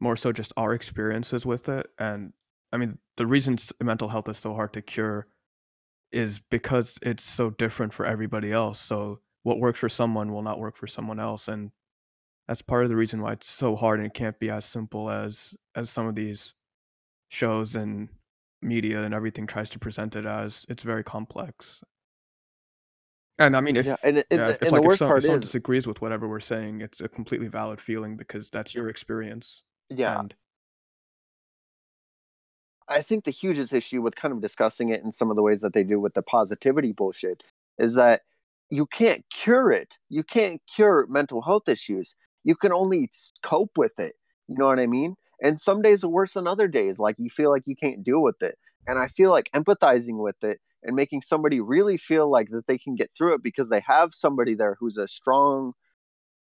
[0.00, 2.32] more so just our experiences with it, and
[2.72, 5.26] I mean the reason mental health is so hard to cure
[6.12, 8.78] is because it's so different for everybody else.
[8.78, 11.70] So what works for someone will not work for someone else, and
[12.46, 15.10] that's part of the reason why it's so hard and it can't be as simple
[15.10, 16.54] as as some of these
[17.30, 18.08] shows and
[18.64, 20.66] media and everything tries to present it as.
[20.68, 21.82] It's very complex.
[23.38, 25.08] And I mean, if yeah, and, it- yeah, the, if, and like the worst some,
[25.08, 28.74] part someone is, disagrees with whatever we're saying, it's a completely valid feeling because that's
[28.74, 29.62] your experience.
[29.90, 30.34] yeah, And
[32.88, 35.60] I think the hugest issue with kind of discussing it in some of the ways
[35.62, 37.42] that they do with the positivity bullshit
[37.78, 38.22] is that
[38.70, 39.96] you can't cure it.
[40.08, 42.14] You can't cure mental health issues.
[42.44, 43.10] You can only
[43.42, 44.14] cope with it.
[44.48, 45.16] You know what I mean?
[45.42, 46.98] And some days are worse than other days.
[46.98, 48.56] Like you feel like you can't deal with it.
[48.86, 52.78] And I feel like empathizing with it and making somebody really feel like that they
[52.78, 55.72] can get through it because they have somebody there who's a strong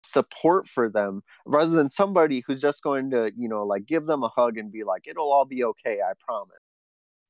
[0.03, 4.22] support for them rather than somebody who's just going to, you know, like give them
[4.22, 6.59] a hug and be like, it'll all be okay, I promise.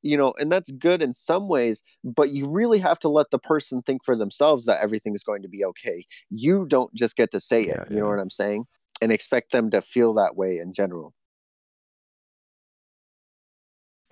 [0.03, 3.39] You know, and that's good in some ways, but you really have to let the
[3.39, 6.07] person think for themselves that everything's going to be okay.
[6.31, 8.11] You don't just get to say it, Yeah, you know yeah.
[8.11, 8.65] what I'm saying?
[9.03, 11.13] And expect them to feel that way in general.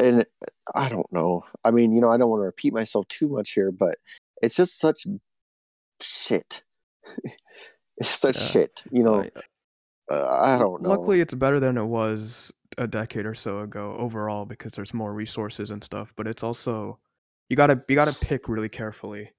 [0.01, 0.25] And
[0.75, 1.45] I don't know.
[1.65, 3.97] I mean, you know, I don't want to repeat myself too much here, but
[4.43, 5.07] it's just such
[6.01, 6.63] shit.
[7.97, 8.47] it's such Yeah.
[8.49, 9.23] shit, you know.
[9.23, 9.31] I-
[10.11, 10.89] Uh, I don't know.
[10.89, 15.13] luckily, it's better than it was a decade or so ago overall because there's more
[15.13, 16.15] resources and stuff.
[16.17, 16.99] But it's also
[17.51, 19.33] you gotta you gotta pick really carefully.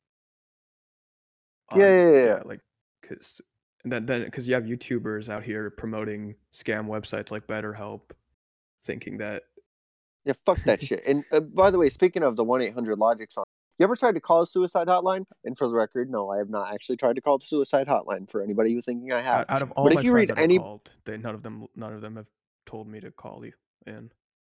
[1.75, 2.41] Yeah, yeah, yeah, yeah.
[2.45, 2.59] like
[3.01, 3.41] because
[3.83, 8.11] then then because you have YouTubers out here promoting scam websites like BetterHelp,
[8.83, 9.43] thinking that
[10.29, 11.01] Yeah, fuck that shit.
[11.07, 13.45] And uh, by the way, speaking of the one eight hundred Logic song,
[13.79, 15.25] you ever tried to call a suicide hotline?
[15.43, 18.29] And for the record, no, I have not actually tried to call the suicide hotline.
[18.29, 20.29] For anybody who's thinking I have, out, out of all But my if you friends
[20.29, 22.27] read any- called, they none of them none of them have
[22.67, 23.53] told me to call you
[23.87, 24.11] in.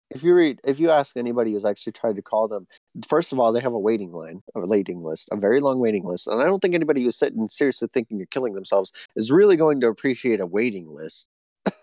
[0.10, 2.68] if you read, if you ask anybody who's actually tried to call them,
[3.08, 6.04] first of all, they have a waiting line, a waiting list, a very long waiting
[6.04, 9.56] list, and I don't think anybody who's sitting seriously thinking you're killing themselves is really
[9.56, 11.28] going to appreciate a waiting list.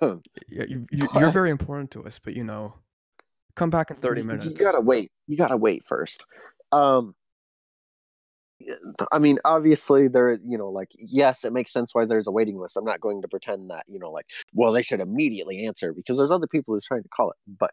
[0.03, 2.75] Yeah, you, you you're very important to us, but you know,
[3.59, 4.47] come back in thirty minutes.
[4.47, 5.11] You gotta wait.
[5.27, 6.25] You gotta wait first.
[6.73, 7.15] Um,
[9.13, 10.39] I mean, obviously, there.
[10.43, 12.77] You know, like yes, it makes sense why there's a waiting list.
[12.77, 16.17] I'm not going to pretend that you know, like, well, they should immediately answer because
[16.17, 17.37] there's other people who's trying to call it.
[17.47, 17.71] But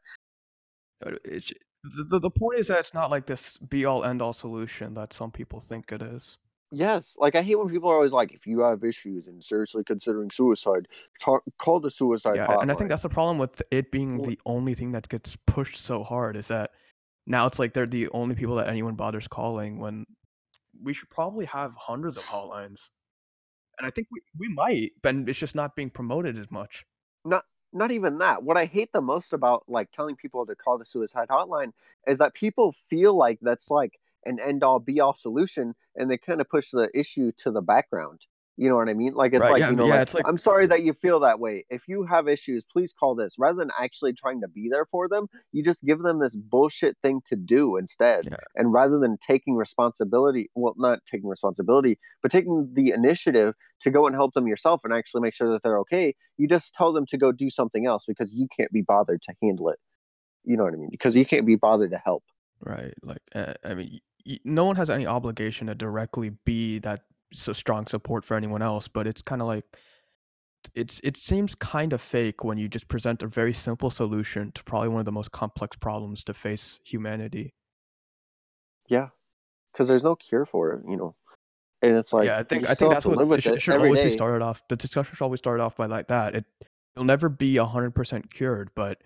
[1.23, 4.33] It's, the, the the point is that it's not like this be all end all
[4.33, 6.37] solution that some people think it is.
[6.71, 9.83] Yes, like I hate when people are always like, if you have issues and seriously
[9.83, 10.87] considering suicide,
[11.19, 12.63] talk, call the suicide yeah, hotline.
[12.63, 15.77] and I think that's the problem with it being the only thing that gets pushed
[15.77, 16.71] so hard is that
[17.27, 20.05] now it's like they're the only people that anyone bothers calling when
[20.81, 22.89] we should probably have hundreds of hotlines.
[23.77, 26.85] And I think we, we might, but it's just not being promoted as much.
[27.25, 28.41] Not not even that.
[28.41, 31.73] What I hate the most about like telling people to call the suicide hotline
[32.07, 36.17] is that people feel like that's like an end all be all solution and they
[36.17, 38.25] kind of push the issue to the background.
[38.57, 39.13] You know what I mean?
[39.13, 41.19] Like it's Right, like, yeah, you know, yeah, like, like- I'm sorry that you feel
[41.19, 41.65] that way.
[41.69, 43.35] If you have issues, please call this.
[43.37, 46.95] Rather than actually trying to be there for them, you just give them this bullshit
[47.03, 48.25] thing to do instead.
[48.25, 48.37] Yeah.
[48.55, 54.07] And rather than taking responsibility, well, not taking responsibility, but taking the initiative to go
[54.07, 57.05] and help them yourself and actually make sure that they're okay, you just tell them
[57.07, 59.79] to go do something else because you can't be bothered to handle it.
[60.45, 60.89] You know what I mean?
[60.91, 62.23] Because you can't be bothered to help.
[62.61, 62.93] Right.
[63.03, 63.99] Like, uh, I mean,
[64.43, 67.01] no one has any obligation to directly be that
[67.33, 69.65] so strong support for anyone else, but it's kind of like
[70.73, 74.63] it's it seems kind of fake when you just present a very simple solution to
[74.63, 77.53] probably one of the most complex problems to face humanity.
[78.87, 79.09] Yeah,
[79.71, 81.15] because there's no cure for it, you know.
[81.81, 84.01] And it's like yeah, I think I think that's what it should, it should always
[84.01, 84.67] be started off.
[84.69, 86.35] The discussion should always start off by like that.
[86.35, 86.45] It
[86.95, 89.01] it'll never be hundred percent cured, but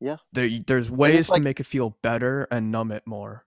[0.00, 0.18] Yeah.
[0.32, 3.46] there there's ways to make it feel better and numb it more.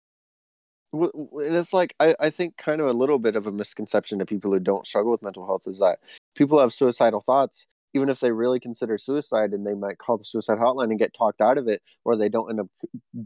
[0.94, 4.26] And it's like I, I think kind of a little bit of a misconception to
[4.26, 6.00] people who don't struggle with mental health is that
[6.36, 10.24] people have suicidal thoughts, even if they really consider suicide, and they might call the
[10.24, 12.68] suicide hotline and get talked out of it, or they don't end up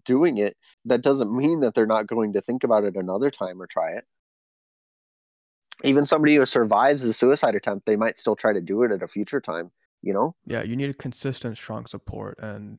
[0.06, 0.56] doing it.
[0.86, 3.92] That doesn't mean that they're not going to think about it another time or try
[3.92, 4.06] it.
[5.84, 9.04] Even somebody who survives a suicide attempt, they might still try to do it at
[9.04, 9.72] a future time.
[10.02, 10.36] You know?
[10.46, 12.78] Yeah, you need a consistent, strong support, and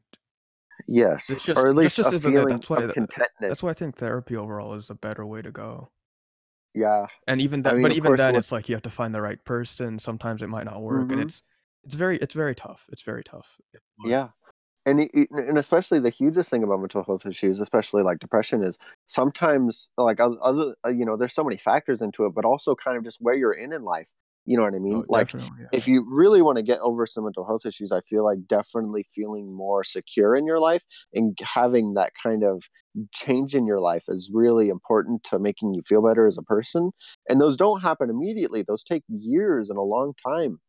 [0.87, 3.49] Yes, It's just- or at least just a feeling That's why of contentness.
[3.49, 5.91] that's why I think therapy overall is a better way to go.
[6.75, 9.15] yeah, And even I that, mean, but even then, it's like you have to find
[9.15, 9.99] the right person.
[9.99, 11.13] Sometimes it might not work, Mhm.
[11.13, 11.43] and it's
[11.85, 12.87] it's very it's very tough.
[12.93, 13.59] It's very tough.
[14.05, 14.29] Yeah.
[14.87, 18.63] And it, it- and especially the hugest thing about mental health issues, especially like depression,
[18.63, 22.75] is sometimes like other uh, you know there's so many factors into it, but also
[22.75, 24.09] kind of just where you're in in life.
[24.49, 25.03] You know what I mean?
[25.05, 25.67] So like yeah.
[25.73, 29.05] if you really want to get over some mental health issues, I feel like definitely
[29.15, 32.65] feeling more secure in your life and having that kind of
[33.15, 36.93] change in your life is really important to making you feel better as a person.
[37.29, 40.61] And those don't happen immediately; those take years and a long time.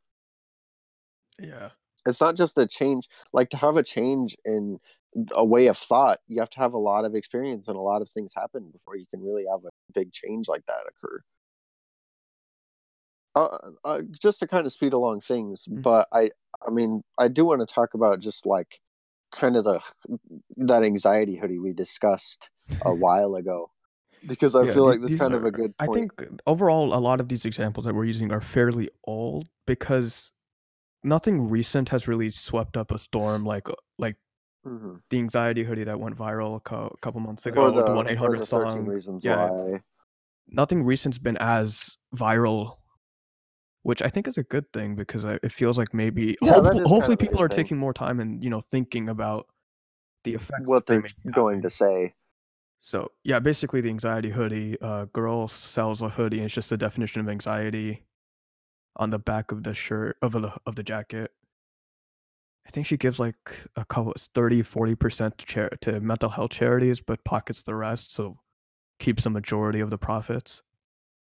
[1.39, 1.69] yeah,
[2.05, 4.77] it's not just a change like to have a change in
[5.33, 8.01] a way of thought you have to have a lot of experience and a lot
[8.01, 11.21] of things happen before you can really have a big change like that occur
[13.35, 15.81] uh, uh, just to kind of speed along things Mhm.
[15.83, 16.29] but i
[16.67, 18.79] i mean i do want to talk about just like
[19.31, 19.79] kind of the
[20.57, 22.49] that anxiety hoodie we discussed
[22.81, 23.71] a while ago
[24.25, 26.11] because i Yeah, feel like this kind of a good I think
[26.45, 30.31] overall, a lot of these examples that we're using are fairly old because
[31.03, 34.17] nothing recent has really swept up a storm like uh, like
[34.65, 34.99] Mhm.
[35.09, 37.61] the anxiety hoodie that went viral a cou- couple months ago.
[37.61, 38.85] or the, one eight hundred the 13 song.
[38.87, 39.49] reasons yeah.
[39.49, 39.81] why
[40.49, 42.78] Nothing recent's been as viral,
[43.83, 46.83] which I think is a good thing because I, it feels like maybe Yeah, hopefully,
[46.85, 47.57] hopefully people are thing.
[47.63, 49.47] taking more time and you know thinking about
[50.23, 52.13] the effects what they they're be going to say
[52.79, 54.77] So yeah, basically the anxiety hoodie.
[54.81, 58.03] Uh, girl sells a hoodie, and it's just the definition of anxiety
[58.95, 61.31] on the back of the shirt of the of the jacket.
[62.67, 63.35] I think she gives like
[63.75, 68.13] a couple 30 40 percent to char- to mental health charities, but pockets the rest,
[68.13, 68.39] so
[68.99, 70.61] keeps the majority of the profits.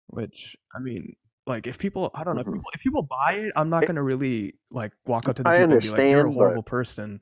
[0.07, 2.53] Which I mean, like if people, I don't know, if Mhm.
[2.53, 5.57] people, if people buy it, I'm not gonna really like walk up to the I
[5.57, 7.21] people and be like, "You're a understand, but- horrible person."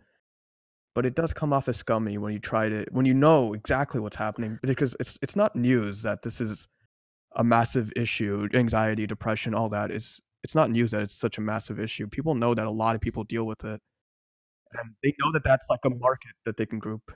[0.94, 4.00] But it does come off as scummy when you try to when you know exactly
[4.02, 6.68] what's happening because it's it's not news that this is
[7.38, 11.42] a massive issue, anxiety, depression, all that is it's not news that it's such a
[11.42, 12.08] massive issue.
[12.08, 13.82] People know that a lot of people deal with it.
[14.74, 17.12] And they know that that's like a market that they can group.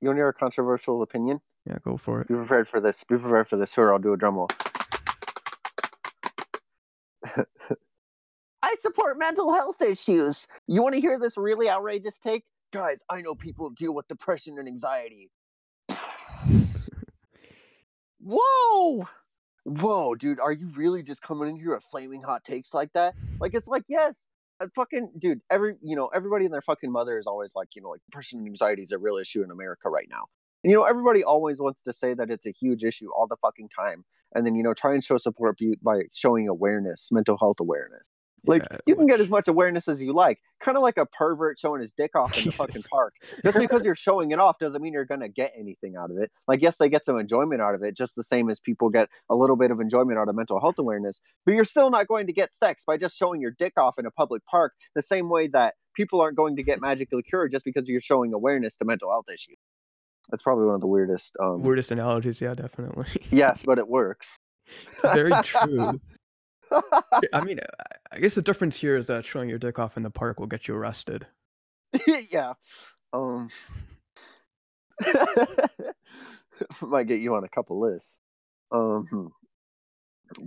[0.00, 2.28] you want to hear a controversial opinion Yeah, go for it.
[2.28, 3.04] Be prepared for this.
[3.04, 3.74] Be prepared for this.
[3.74, 4.48] Here, I'll do a drum roll.
[8.62, 10.48] I support mental health issues.
[10.66, 12.44] You want to hear this really outrageous take?
[12.72, 15.30] Guys, I know people deal with depression and anxiety.
[18.20, 19.08] Whoa!
[19.64, 23.14] Whoa, dude, are you really just coming in here with flaming hot takes like that?
[23.38, 24.28] Like, it's like, yes,
[24.74, 27.90] fucking, dude, every, you know, everybody and their fucking mother is always like, you know,
[27.90, 30.24] like, depression and anxiety is a real issue in America right now.
[30.62, 33.36] And, you know, everybody always wants to say that it's a huge issue all the
[33.36, 34.04] fucking time.
[34.34, 38.08] And then, you know, try and show support by showing awareness, mental health awareness.
[38.44, 40.40] Like, Yeah, you can get as much awareness as you like.
[40.60, 43.14] Kind of like a pervert showing his dick off in the fucking park.
[43.42, 46.18] Just because you're showing it off doesn't mean you're going to get anything out of
[46.18, 46.32] it.
[46.48, 49.08] Like, yes, they get some enjoyment out of it, just the same as people get
[49.30, 51.20] a little bit of enjoyment out of mental health awareness.
[51.46, 54.06] But you're still not going to get sex by just showing your dick off in
[54.06, 57.64] a public park, the same way that people aren't going to get magically cured just
[57.64, 59.58] because you're showing awareness to mental health issues.
[60.30, 61.36] That's probably one of the weirdest.
[61.40, 63.06] Um, Weirdest analogies, yeah, definitely.
[63.30, 64.38] Yes, but it works.
[64.66, 66.00] it's very true.
[67.32, 67.58] I mean,
[68.12, 70.46] I- guess the difference here is that showing your dick off in the park will
[70.46, 71.26] get you arrested.
[72.30, 72.54] yeah.
[73.12, 73.50] Um
[76.80, 78.18] might get you on a couple lists.
[78.70, 79.32] Um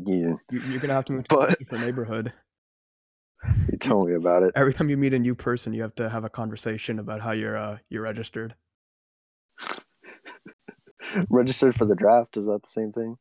[0.05, 2.33] yeah, You, you're gonna have to move to But- a different neighborhood.
[3.71, 4.51] you tell me about it.
[4.55, 7.31] Every time you meet a new person, you have to have a conversation about how
[7.31, 8.55] you're uh, you're registered.
[11.29, 13.17] Registered for the draft, is that the same thing?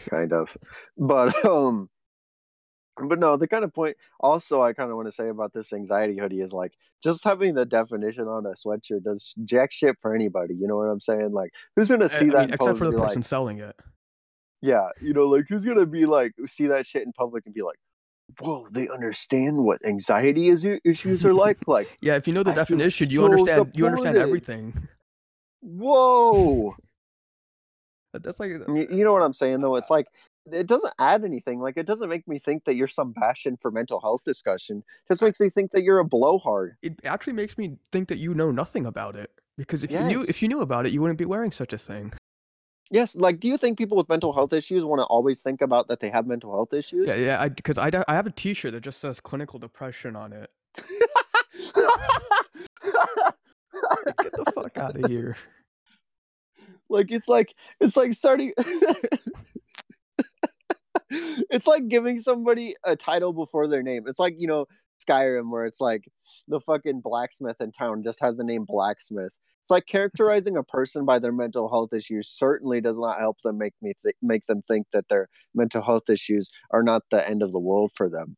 [0.10, 0.56] kind of.
[0.96, 1.88] But um
[3.08, 5.72] but no, the kind of point also I kind of want to say about this
[5.72, 10.14] anxiety hoodie is like just having the definition on a sweatshirt does jack shit for
[10.14, 10.54] anybody.
[10.54, 11.32] You know what I'm saying?
[11.32, 12.38] Like, who's gonna see I that?
[12.38, 13.76] mean, except for the person like, selling it.
[14.60, 17.62] yeah, you know, like who's gonna be like see that shit in public and be
[17.62, 17.78] like,
[18.38, 21.58] whoa, they understand what anxiety is issues are like.
[21.66, 23.72] Like, Yeah, if you know the I definition, you so understand.
[23.74, 24.88] You understand everything.
[25.62, 26.76] Whoa.
[28.12, 29.76] That's like uh, you, you know what I'm saying though?
[29.76, 30.06] It's uh, like
[30.50, 31.60] it doesn't add anything.
[31.60, 34.78] Like it doesn't make me think that you're some bastion for mental health discussion.
[34.78, 36.76] It just makes me think that you're a blowhard.
[36.82, 39.30] it actually makes me think that you know nothing about it.
[39.56, 41.78] Because if you knew if you knew about it, you wouldn't be wearing such a
[41.78, 42.12] thing.
[42.90, 45.88] Yes, like do you think people with mental health issues want to always think about
[45.88, 47.08] that they have mental health issues?
[47.08, 47.48] Yeah, yeah.
[47.48, 50.50] Because I, I have a T-shirt that just says clinical depression on it.
[54.22, 55.36] Get the fuck out of here.
[56.88, 58.52] like it's like it's like starting
[61.10, 64.04] it's like giving somebody a title before their name.
[64.06, 64.66] It's like you know
[65.04, 66.04] skyrim where it's like
[66.48, 69.36] the fucking blacksmith in town just has the name blacksmith.
[69.60, 73.58] It's like characterizing a person by their mental health issues certainly does not help them
[73.58, 77.42] make me th- make them think that their mental health issues are not the end
[77.42, 78.36] of the world for them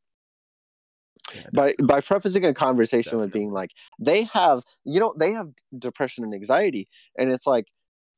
[1.53, 5.49] by by prefacing a conversation with being like they have you know they have
[5.79, 6.87] depression and anxiety
[7.19, 7.67] and it's like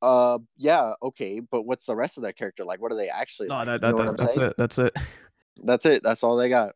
[0.03, 3.49] uh yeah okay but what's the rest of that character like what are they actually
[3.49, 3.67] no, like?
[3.67, 4.49] that, You know that, that that's saying?
[4.49, 4.55] it.
[4.59, 4.97] That's it.
[5.65, 6.75] that's it that's all they got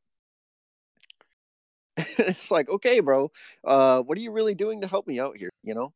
[1.96, 3.30] it's like okay bro
[3.64, 5.92] uh what are you really doing to help me out here you know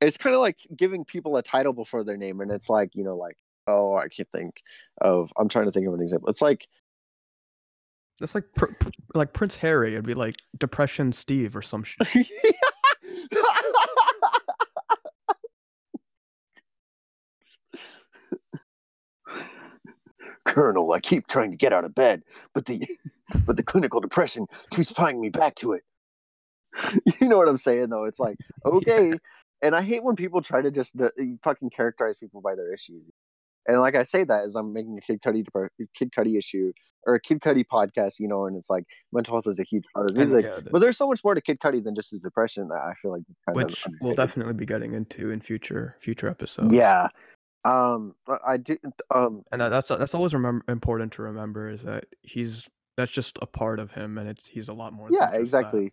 [0.00, 3.04] it's kind of like giving people a title before their name and it's like you
[3.04, 4.62] know like oh i can't think
[5.00, 6.68] of i'm trying to think of an example it's like
[8.20, 9.92] That's like pr- pr- like Prince Harry.
[9.94, 12.26] It'd be like Depression Steve or some shit.
[20.44, 22.22] Colonel, I keep trying to get out of bed,
[22.54, 22.86] but the
[23.46, 25.82] but the clinical depression keeps finding me back to it.
[27.20, 28.04] You know what I'm saying though?
[28.04, 29.14] It's like, okay.
[29.62, 31.08] And I hate when people try to just uh,
[31.42, 33.02] fucking characterize people by their issues.
[33.68, 35.44] And like I say that as I'm making a Kid Cudi
[35.94, 36.72] Kid Cudi issue
[37.06, 39.84] or a Kid Cudi podcast, you know, and it's like mental health is a huge
[39.94, 40.44] part of music.
[40.44, 42.78] yeah, the- But there's so much more to Kid Cudi than just his depression that
[42.80, 46.74] I feel like kind which of we'll definitely be getting into in future future episodes.
[46.74, 47.08] Yeah.
[47.64, 48.14] Um
[48.46, 48.78] I do
[49.10, 52.66] um and that, that's that's always remember, important to remember is that he's
[52.96, 55.08] that's just a part of him, and it's he's a lot more.
[55.10, 55.58] yeah than just that.
[55.60, 55.92] exactly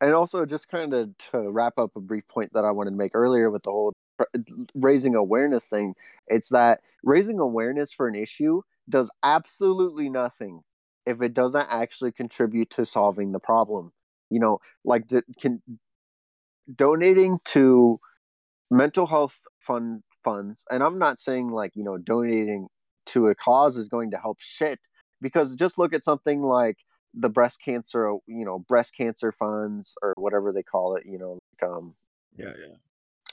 [0.00, 2.96] and also just kind of to wrap up a brief point that i wanted to
[2.96, 3.92] make earlier with the whole
[4.74, 5.94] raising awareness thing
[6.26, 10.62] it's that raising awareness for an issue does absolutely nothing
[11.06, 13.92] if it doesn't actually contribute to solving the problem
[14.30, 15.62] you know like d- can
[16.74, 17.98] donating to
[18.70, 22.68] mental health fund funds and i'm not saying like you know donating
[23.06, 24.78] to a cause is going to help shit
[25.20, 26.78] because just look at something like
[27.14, 31.38] the breast cancer you know breast cancer funds or whatever they call it you know
[31.60, 31.94] like um
[32.36, 32.74] Yeah, yeah.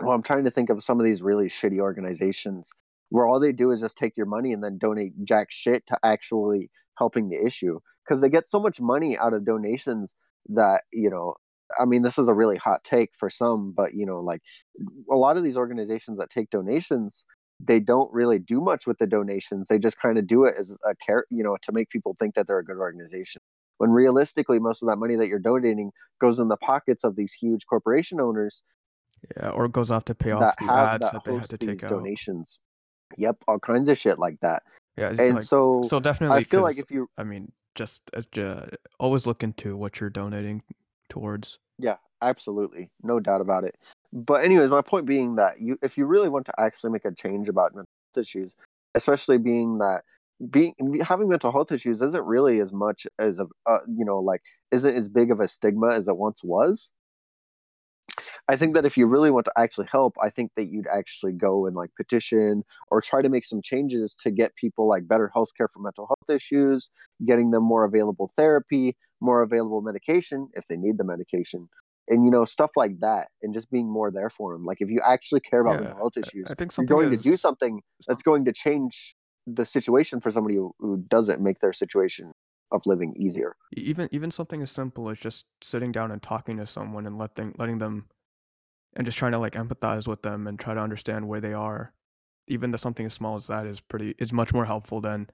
[0.02, 2.70] Well i'm trying to think of some of these really shitty organizations
[3.10, 5.98] where all they do is just take your money and then donate jack shit to
[6.04, 10.14] actually helping the issue because they get so much money out of donations
[10.48, 11.34] that you know
[11.80, 14.42] i mean this is a really hot take for some but you know like
[15.12, 17.26] a lot of these organizations that take donations
[17.60, 20.78] they don't really do much with the donations they just kind of do it as
[20.86, 23.42] a care you know to make people think that they're a good organization
[23.78, 27.34] when realistically most of that money that you're donating goes in the pockets of these
[27.34, 28.62] huge corporation owners
[29.38, 31.40] Yeah, or it goes off to pay off that the have ads that that, they
[31.40, 31.90] had to take out.
[31.90, 32.60] donations
[33.18, 34.64] yep all kinds of shit like that
[34.98, 36.38] Yeah, and like, so, so definitely.
[36.38, 38.68] i feel like if you I mean, just as ju-
[39.00, 40.64] always look into what you're donating
[41.10, 41.60] towards.
[41.78, 43.76] Yeah, absolutely, no doubt about it.
[44.14, 47.12] But anyways, my point being that you, if you really want to actually make a
[47.12, 48.56] change about mental health issues,
[48.96, 50.02] especially being that
[50.50, 50.74] being
[51.04, 54.96] having mental health issues isn't really as much as a uh, you know like isn't
[54.96, 56.92] as big of a stigma as it once was.
[58.48, 61.34] I think that if you really want to actually help, I think that you'd actually
[61.34, 65.30] go and like petition or try to make some changes to get people like better
[65.34, 66.92] health care for mental health issues,
[67.26, 71.68] getting them more available therapy, more available medication if they need the medication,
[72.08, 74.66] and you know stuff like that, and just being more there for them.
[74.66, 77.18] Like if you actually care about Yeah, mental health issues, I think you're going to
[77.18, 79.16] do something that's going to change
[79.48, 82.32] the situation for somebody who, who doesn't make their situation
[82.76, 83.56] of living easier.
[83.76, 87.56] Even even something as simple as just sitting down and talking to someone and letting
[87.58, 88.06] letting them
[88.96, 91.94] and just trying to like empathize with them and try to understand where they are
[92.48, 95.28] even though something as small as that is pretty is much more helpful than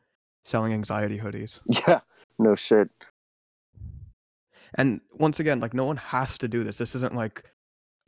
[0.45, 1.99] selling anxiety hoodies Yeah,
[2.39, 2.89] no shit.
[4.75, 7.51] and once again like no one has to do this this isn't like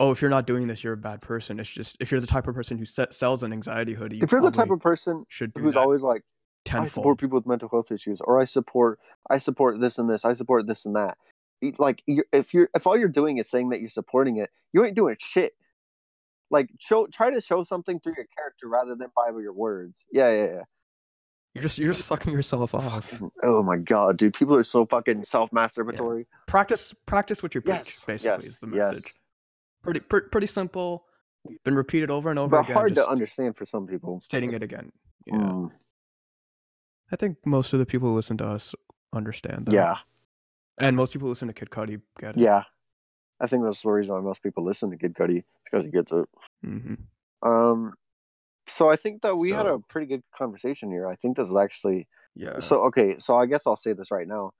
[0.00, 2.26] oh if you're not doing this you're a bad person it's just if you're the
[2.26, 4.80] type of person who se- sells an anxiety hoodie you If you're the type of
[4.80, 5.80] person should who's that.
[5.80, 6.22] always like
[6.72, 8.98] I support people with mental health issues, or I support
[9.30, 11.18] I support this and this, I support this and that.
[11.78, 14.84] Like you're, if you're if all you're doing is saying that you're supporting it, you
[14.84, 15.52] ain't doing shit.
[16.50, 20.04] Like show try to show something through your character rather than by your words.
[20.12, 20.62] Yeah, yeah, yeah.
[21.54, 23.22] You're just you're just sucking yourself off.
[23.44, 26.26] Oh my god, dude, people are so fucking self masturbatory.
[26.46, 27.76] Practice practice what you preach.
[27.76, 28.92] Yes, basically, yes, is the yes.
[28.92, 29.14] message.
[29.82, 31.04] Pretty pretty pretty simple.
[31.64, 32.74] Been repeated over and over But again.
[32.74, 34.20] hard to understand for some people.
[34.20, 34.90] Stating it again.
[35.26, 35.34] Yeah.
[35.34, 35.70] Mm,
[37.14, 38.74] I think most of the people who listen to us
[39.12, 39.72] understand that.
[39.74, 39.98] yeah,
[40.78, 42.40] And most people who listen to Kid Cudi get it.
[42.42, 42.64] yeah.
[43.40, 46.10] I think that's the reason why most people listen to Kid Cudi because he gets
[46.10, 46.26] it.
[46.64, 46.94] hmm
[47.42, 47.94] Um,
[48.66, 51.06] so I think that we had a pretty good conversation here.
[51.06, 52.58] I think this is actually Yeah.
[52.58, 53.16] so okay.
[53.18, 54.50] So I guess I'll say this right now.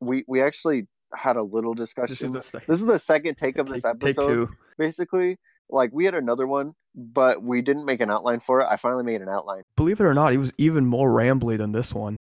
[0.00, 2.26] We we actually had a little this discussion.
[2.28, 2.66] is the second.
[2.72, 4.48] This is the second take of this take, take episode,
[4.78, 5.36] basically.
[5.72, 8.68] Like we had another one, but we didn't make an outline for it.
[8.70, 9.62] I finally made an outline.
[9.76, 12.16] Believe it or not, it was even more rambly than this one.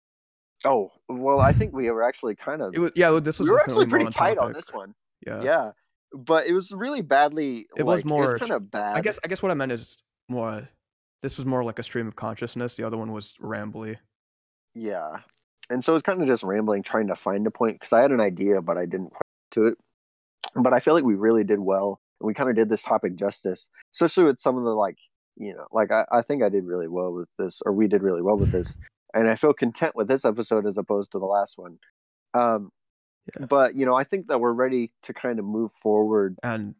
[0.65, 3.19] Oh well, I think we were actually kind of It was yeah.
[3.19, 4.93] This was we were actually pretty on tight on this one.
[5.25, 5.41] Yeah.
[5.41, 5.71] Yeah,
[6.13, 7.67] but it was really badly.
[7.75, 8.97] It was more kind of bad.
[8.97, 10.67] I guess I guess what I meant is more.
[11.23, 12.75] This was more like a stream of consciousness.
[12.75, 13.97] The other one was rambly.
[14.75, 15.17] Yeah.
[15.69, 18.11] And so it's kind of just rambling, trying to find a point because I had
[18.11, 19.21] an idea, but I didn't quite
[19.51, 19.77] to it.
[20.55, 21.99] But I feel like we really did well.
[22.21, 24.97] We kind of did this topic justice, especially with some of the like,
[25.35, 28.01] you know, like I, I think I did really well with this, or we did
[28.03, 28.77] really well with this.
[29.13, 31.77] And I feel content with this episode as opposed to the last one.
[32.33, 32.71] Um,
[33.39, 33.45] Yeah.
[33.45, 36.37] But, you know, I think that we're ready to kind of move forward.
[36.43, 36.75] and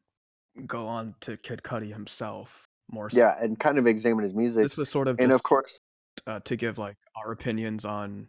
[0.66, 3.10] go on to Kid Cudi himself more.
[3.10, 3.20] so.
[3.20, 3.36] Yeah.
[3.40, 4.64] And kind of examine his music.
[4.64, 5.80] This was sort of And just of course,
[6.26, 8.28] uh, to give like our opinions on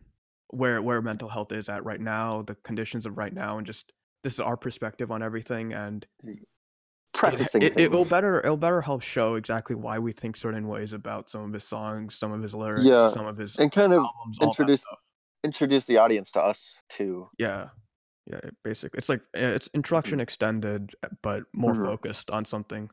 [0.49, 3.93] where where mental health is at right now, the conditions of right now, and just
[4.25, 5.73] this is our perspective on everything.
[5.73, 6.07] And
[7.15, 10.93] prefacing it, it will better it'll better help show exactly why we think certain ways
[10.93, 13.93] about some of his songs, some of his lyrics, Yeah, some of his and kind
[13.93, 14.39] of albums.
[14.41, 14.85] introduce
[15.45, 17.31] introduce the audience to us too.
[17.39, 17.69] Yeah.
[18.31, 21.85] Yeah, basically, it's like uh, it's introduction extended, uh, but more Mhm.
[21.87, 22.91] focused on something.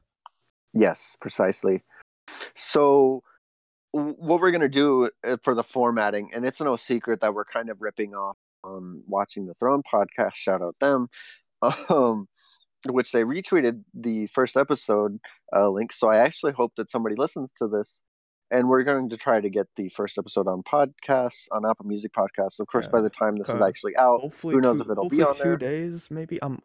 [0.74, 1.84] Yes, precisely.
[2.56, 3.22] So,
[3.92, 7.70] what we're gonna do uh, for the formatting, and it's no secret that we're kind
[7.70, 10.36] of ripping off um, watching the Throne podcast.
[10.36, 11.10] Shout out them,
[11.90, 12.30] um,
[12.92, 15.20] which they retweeted the first episode
[15.56, 15.92] uh, link.
[15.92, 18.02] So I actually hope that somebody listens to this,
[18.52, 22.12] and we're going to try to get the first episode on podcasts on Apple Music
[22.14, 22.60] podcasts.
[22.60, 24.90] Of course, by the time this is uh, actually out, Hopefully, who knows two, if
[24.92, 25.58] it'll be on two there.
[25.58, 26.40] days, maybe.
[26.42, 26.60] I'm,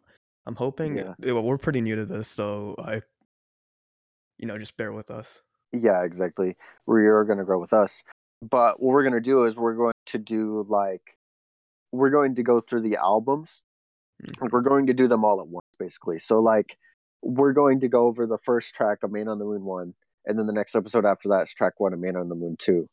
[0.45, 0.97] I'm hoping.
[0.97, 1.13] Yeah.
[1.19, 3.01] Yeah, well, we're pretty new to this, so I,
[4.37, 5.41] you know, just bear with us.
[5.73, 6.57] Yeah, exactly.
[6.85, 8.03] We are going to grow with us.
[8.41, 11.15] But what we're going to do is we're going to do like,
[11.91, 13.61] we're going to go through the albums.
[14.23, 14.41] Mhm.
[14.41, 16.19] Like, We're going to do them all at once, basically.
[16.19, 16.77] So, like,
[17.23, 19.93] we're going to go over the first track of Man on the Moon 1,
[20.25, 22.55] and then the next episode after that is track 1 of Man on the Moon
[22.59, 22.87] 2.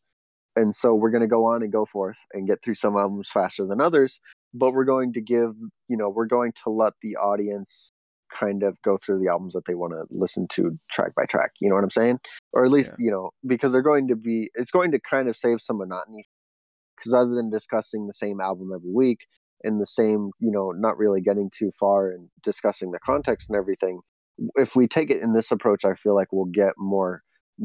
[0.56, 3.30] And so we're going to go on and go forth and get through some albums
[3.30, 4.18] faster than others.
[4.52, 5.54] But we're going to give,
[5.88, 7.92] you know, we're going to let the audience
[8.36, 11.52] kind of go through the albums that they want to listen to track by track.
[11.60, 12.18] You know what I'm saying?
[12.52, 13.04] Or at least, Yeah.
[13.04, 16.24] you know, because they're going to be, it's going to kind of save some monotony.
[16.96, 19.26] Because other than discussing the same album every week
[19.64, 23.56] and the same, you know, not really getting too far and discussing the context and
[23.56, 24.00] everything,
[24.54, 27.22] if we take it in this approach, I feel like we'll get more,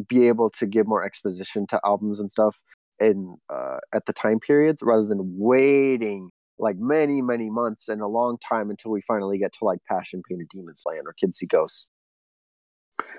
[0.08, 2.62] be able to give more exposition to albums and stuff
[3.00, 6.30] in uh, at the time periods rather than waiting
[6.60, 10.22] like many many months and a long time until we finally get to like passion
[10.28, 11.88] pain or Demon Slayin' or kids see ghosts.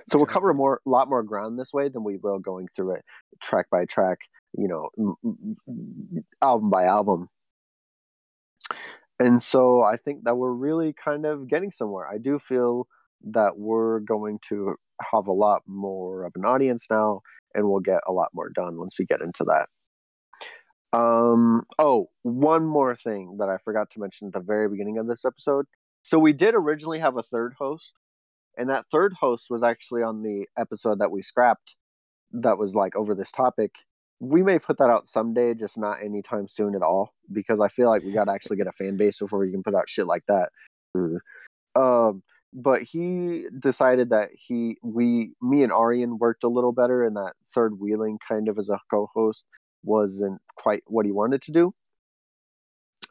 [0.08, 2.94] So we'll cover more a lot more ground this way than we will going through
[2.94, 3.02] it
[3.42, 4.18] track by track
[4.56, 5.14] you know m-
[5.68, 7.28] m- album by album
[9.18, 12.06] and so i think that we're really kind of getting somewhere.
[12.06, 12.86] I do feel
[13.24, 14.74] that we're going to
[15.12, 17.22] have a lot more of an audience now
[17.54, 19.68] and we'll get a lot more done once we get into that.
[20.96, 25.06] Um oh one more thing that i forgot to mention at the very beginning of
[25.08, 25.66] this episode.
[26.02, 27.96] So we did originally have a third host
[28.56, 31.76] and that third host was actually on the episode that we scrapped
[32.32, 33.72] that was like over this topic
[34.20, 37.88] we may put that out someday just not anytime soon at all because i feel
[37.90, 40.06] like we got to actually get a fan base before we can put out shit
[40.06, 40.50] like that.
[41.76, 47.16] Um but he decided that he we me and Aryan worked a little better and
[47.16, 49.46] that third wheeling kind of as a co-host
[49.82, 51.74] wasn't quite what he wanted to do.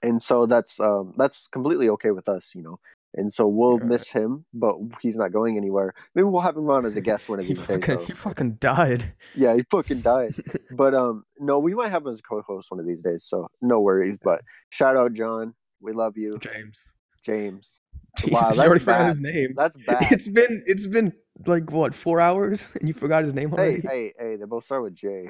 [0.01, 2.79] And so that's um that's completely okay with us you know
[3.15, 3.85] and so we'll Yeah.
[3.87, 7.29] miss him but he's not going anywhere maybe we'll have him on as a guest
[7.29, 9.13] one of these days fucking he fucking died.
[9.35, 10.33] yeah he fucking died
[10.71, 13.79] but um no we might have him as co-host one of these days so no
[13.79, 16.91] worries but shout out john we love you James.
[17.25, 17.81] james
[18.19, 19.09] Jesus, Wow, you already that's forgot bad.
[19.09, 19.53] his name.
[19.55, 21.13] that's bad It's been it's been
[21.47, 23.81] like what four hours and you forgot his name already.
[23.81, 25.29] hey hey hey they both start with j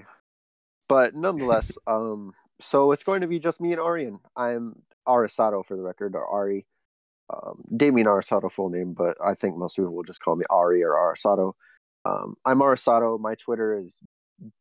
[0.89, 4.19] but nonetheless, um, so it's going to be just me and Aryan.
[4.35, 6.65] I'm Arisato for the record, or Ari.
[7.33, 10.83] Um, Damien Arisato, full name, but I think most people will just call me Ari
[10.83, 11.53] or Arisato.
[12.05, 13.19] Um, I'm Arisato.
[13.19, 14.01] My Twitter is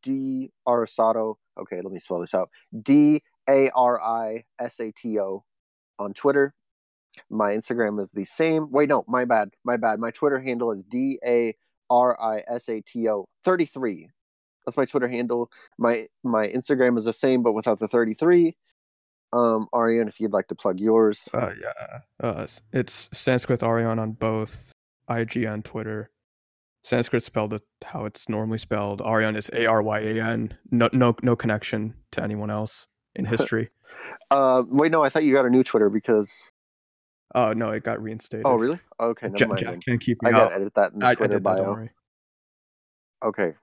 [0.01, 1.35] D Arisato.
[1.59, 2.49] Okay, let me spell this out.
[2.81, 5.43] D A R I S A T O
[5.99, 6.53] on Twitter.
[7.29, 8.71] My Instagram is the same.
[8.71, 9.49] Wait, no, my bad.
[9.63, 9.99] My bad.
[9.99, 11.55] My Twitter handle is D A
[11.89, 14.09] R I S A T O 33.
[14.65, 15.51] That's my Twitter handle.
[15.77, 18.55] My my Instagram is the same but without the 33.
[19.33, 21.27] Um Aryan, if you'd like to plug yours.
[21.33, 21.99] Uh, yeah.
[22.21, 24.71] Uh, it's Sanskrit Aryan on both
[25.09, 26.09] IG and Twitter.
[26.83, 29.01] Sanskrit spelled it how it's normally spelled.
[29.01, 30.55] Aryan is A R Y A N.
[30.71, 33.69] No, no, no connection to anyone else in history.
[34.31, 36.31] Uh wait, no, I thought you got a new Twitter because
[37.35, 38.45] Oh no, it got reinstated.
[38.45, 38.79] Oh really?
[38.99, 39.59] Okay, never Jack, mind.
[39.59, 41.57] Jack can't keep me I gotta edit that in the I, I Twitter did that.
[41.57, 41.73] Don't bio.
[41.73, 41.89] worry.
[43.25, 43.53] Okay.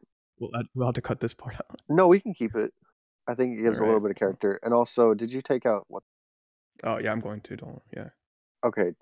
[0.40, 1.80] We'll, we'll have to cut this part out.
[1.88, 2.72] No, we can keep it.
[3.30, 4.58] I think it gives a little bit of character.
[4.62, 6.02] And also, did you take out what
[6.82, 7.56] Oh yeah, I'm going to.
[7.56, 7.82] Don't.
[7.94, 8.08] Yeah.
[8.64, 8.92] Okay.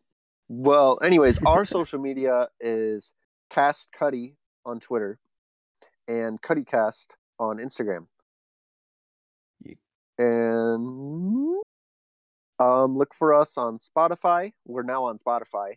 [0.48, 3.12] Well, anyways, our social media is
[3.50, 4.34] Cast Cudi
[4.66, 5.18] on Twitter
[6.06, 7.08] and CudiCast
[7.38, 8.06] on Instagram.
[9.64, 9.78] Ye-
[10.18, 11.60] And
[12.58, 14.52] um, look for us on Spotify.
[14.66, 15.74] We're now on Spotify,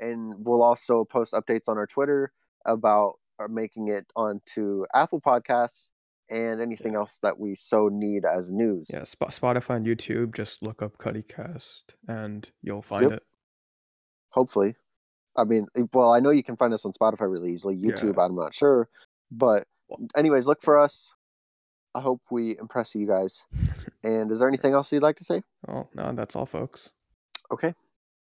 [0.00, 2.32] and we'll also post updates on our Twitter
[2.66, 5.88] about uh, making it onto Apple Podcasts
[6.34, 8.90] and anything else that we so need as news.
[8.92, 9.04] Yeah.
[9.06, 10.34] Sp- Spotify and YouTube.
[10.34, 13.12] Just look up CudiCast and you'll find Yep.
[13.12, 13.22] it.
[14.30, 14.74] hopefully.
[15.36, 17.76] I mean, well, I know you can find us on Spotify really easily.
[17.76, 18.88] YouTube, I'm not sure,
[19.30, 19.64] but
[20.16, 21.12] anyways, look for us.
[21.94, 23.46] I hope we impress you guys.
[24.04, 25.42] And is there anything else you'd like to say?
[25.66, 26.90] Oh no, that's all, folks.
[27.50, 27.72] Okay,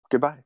[0.09, 0.39] goodbye.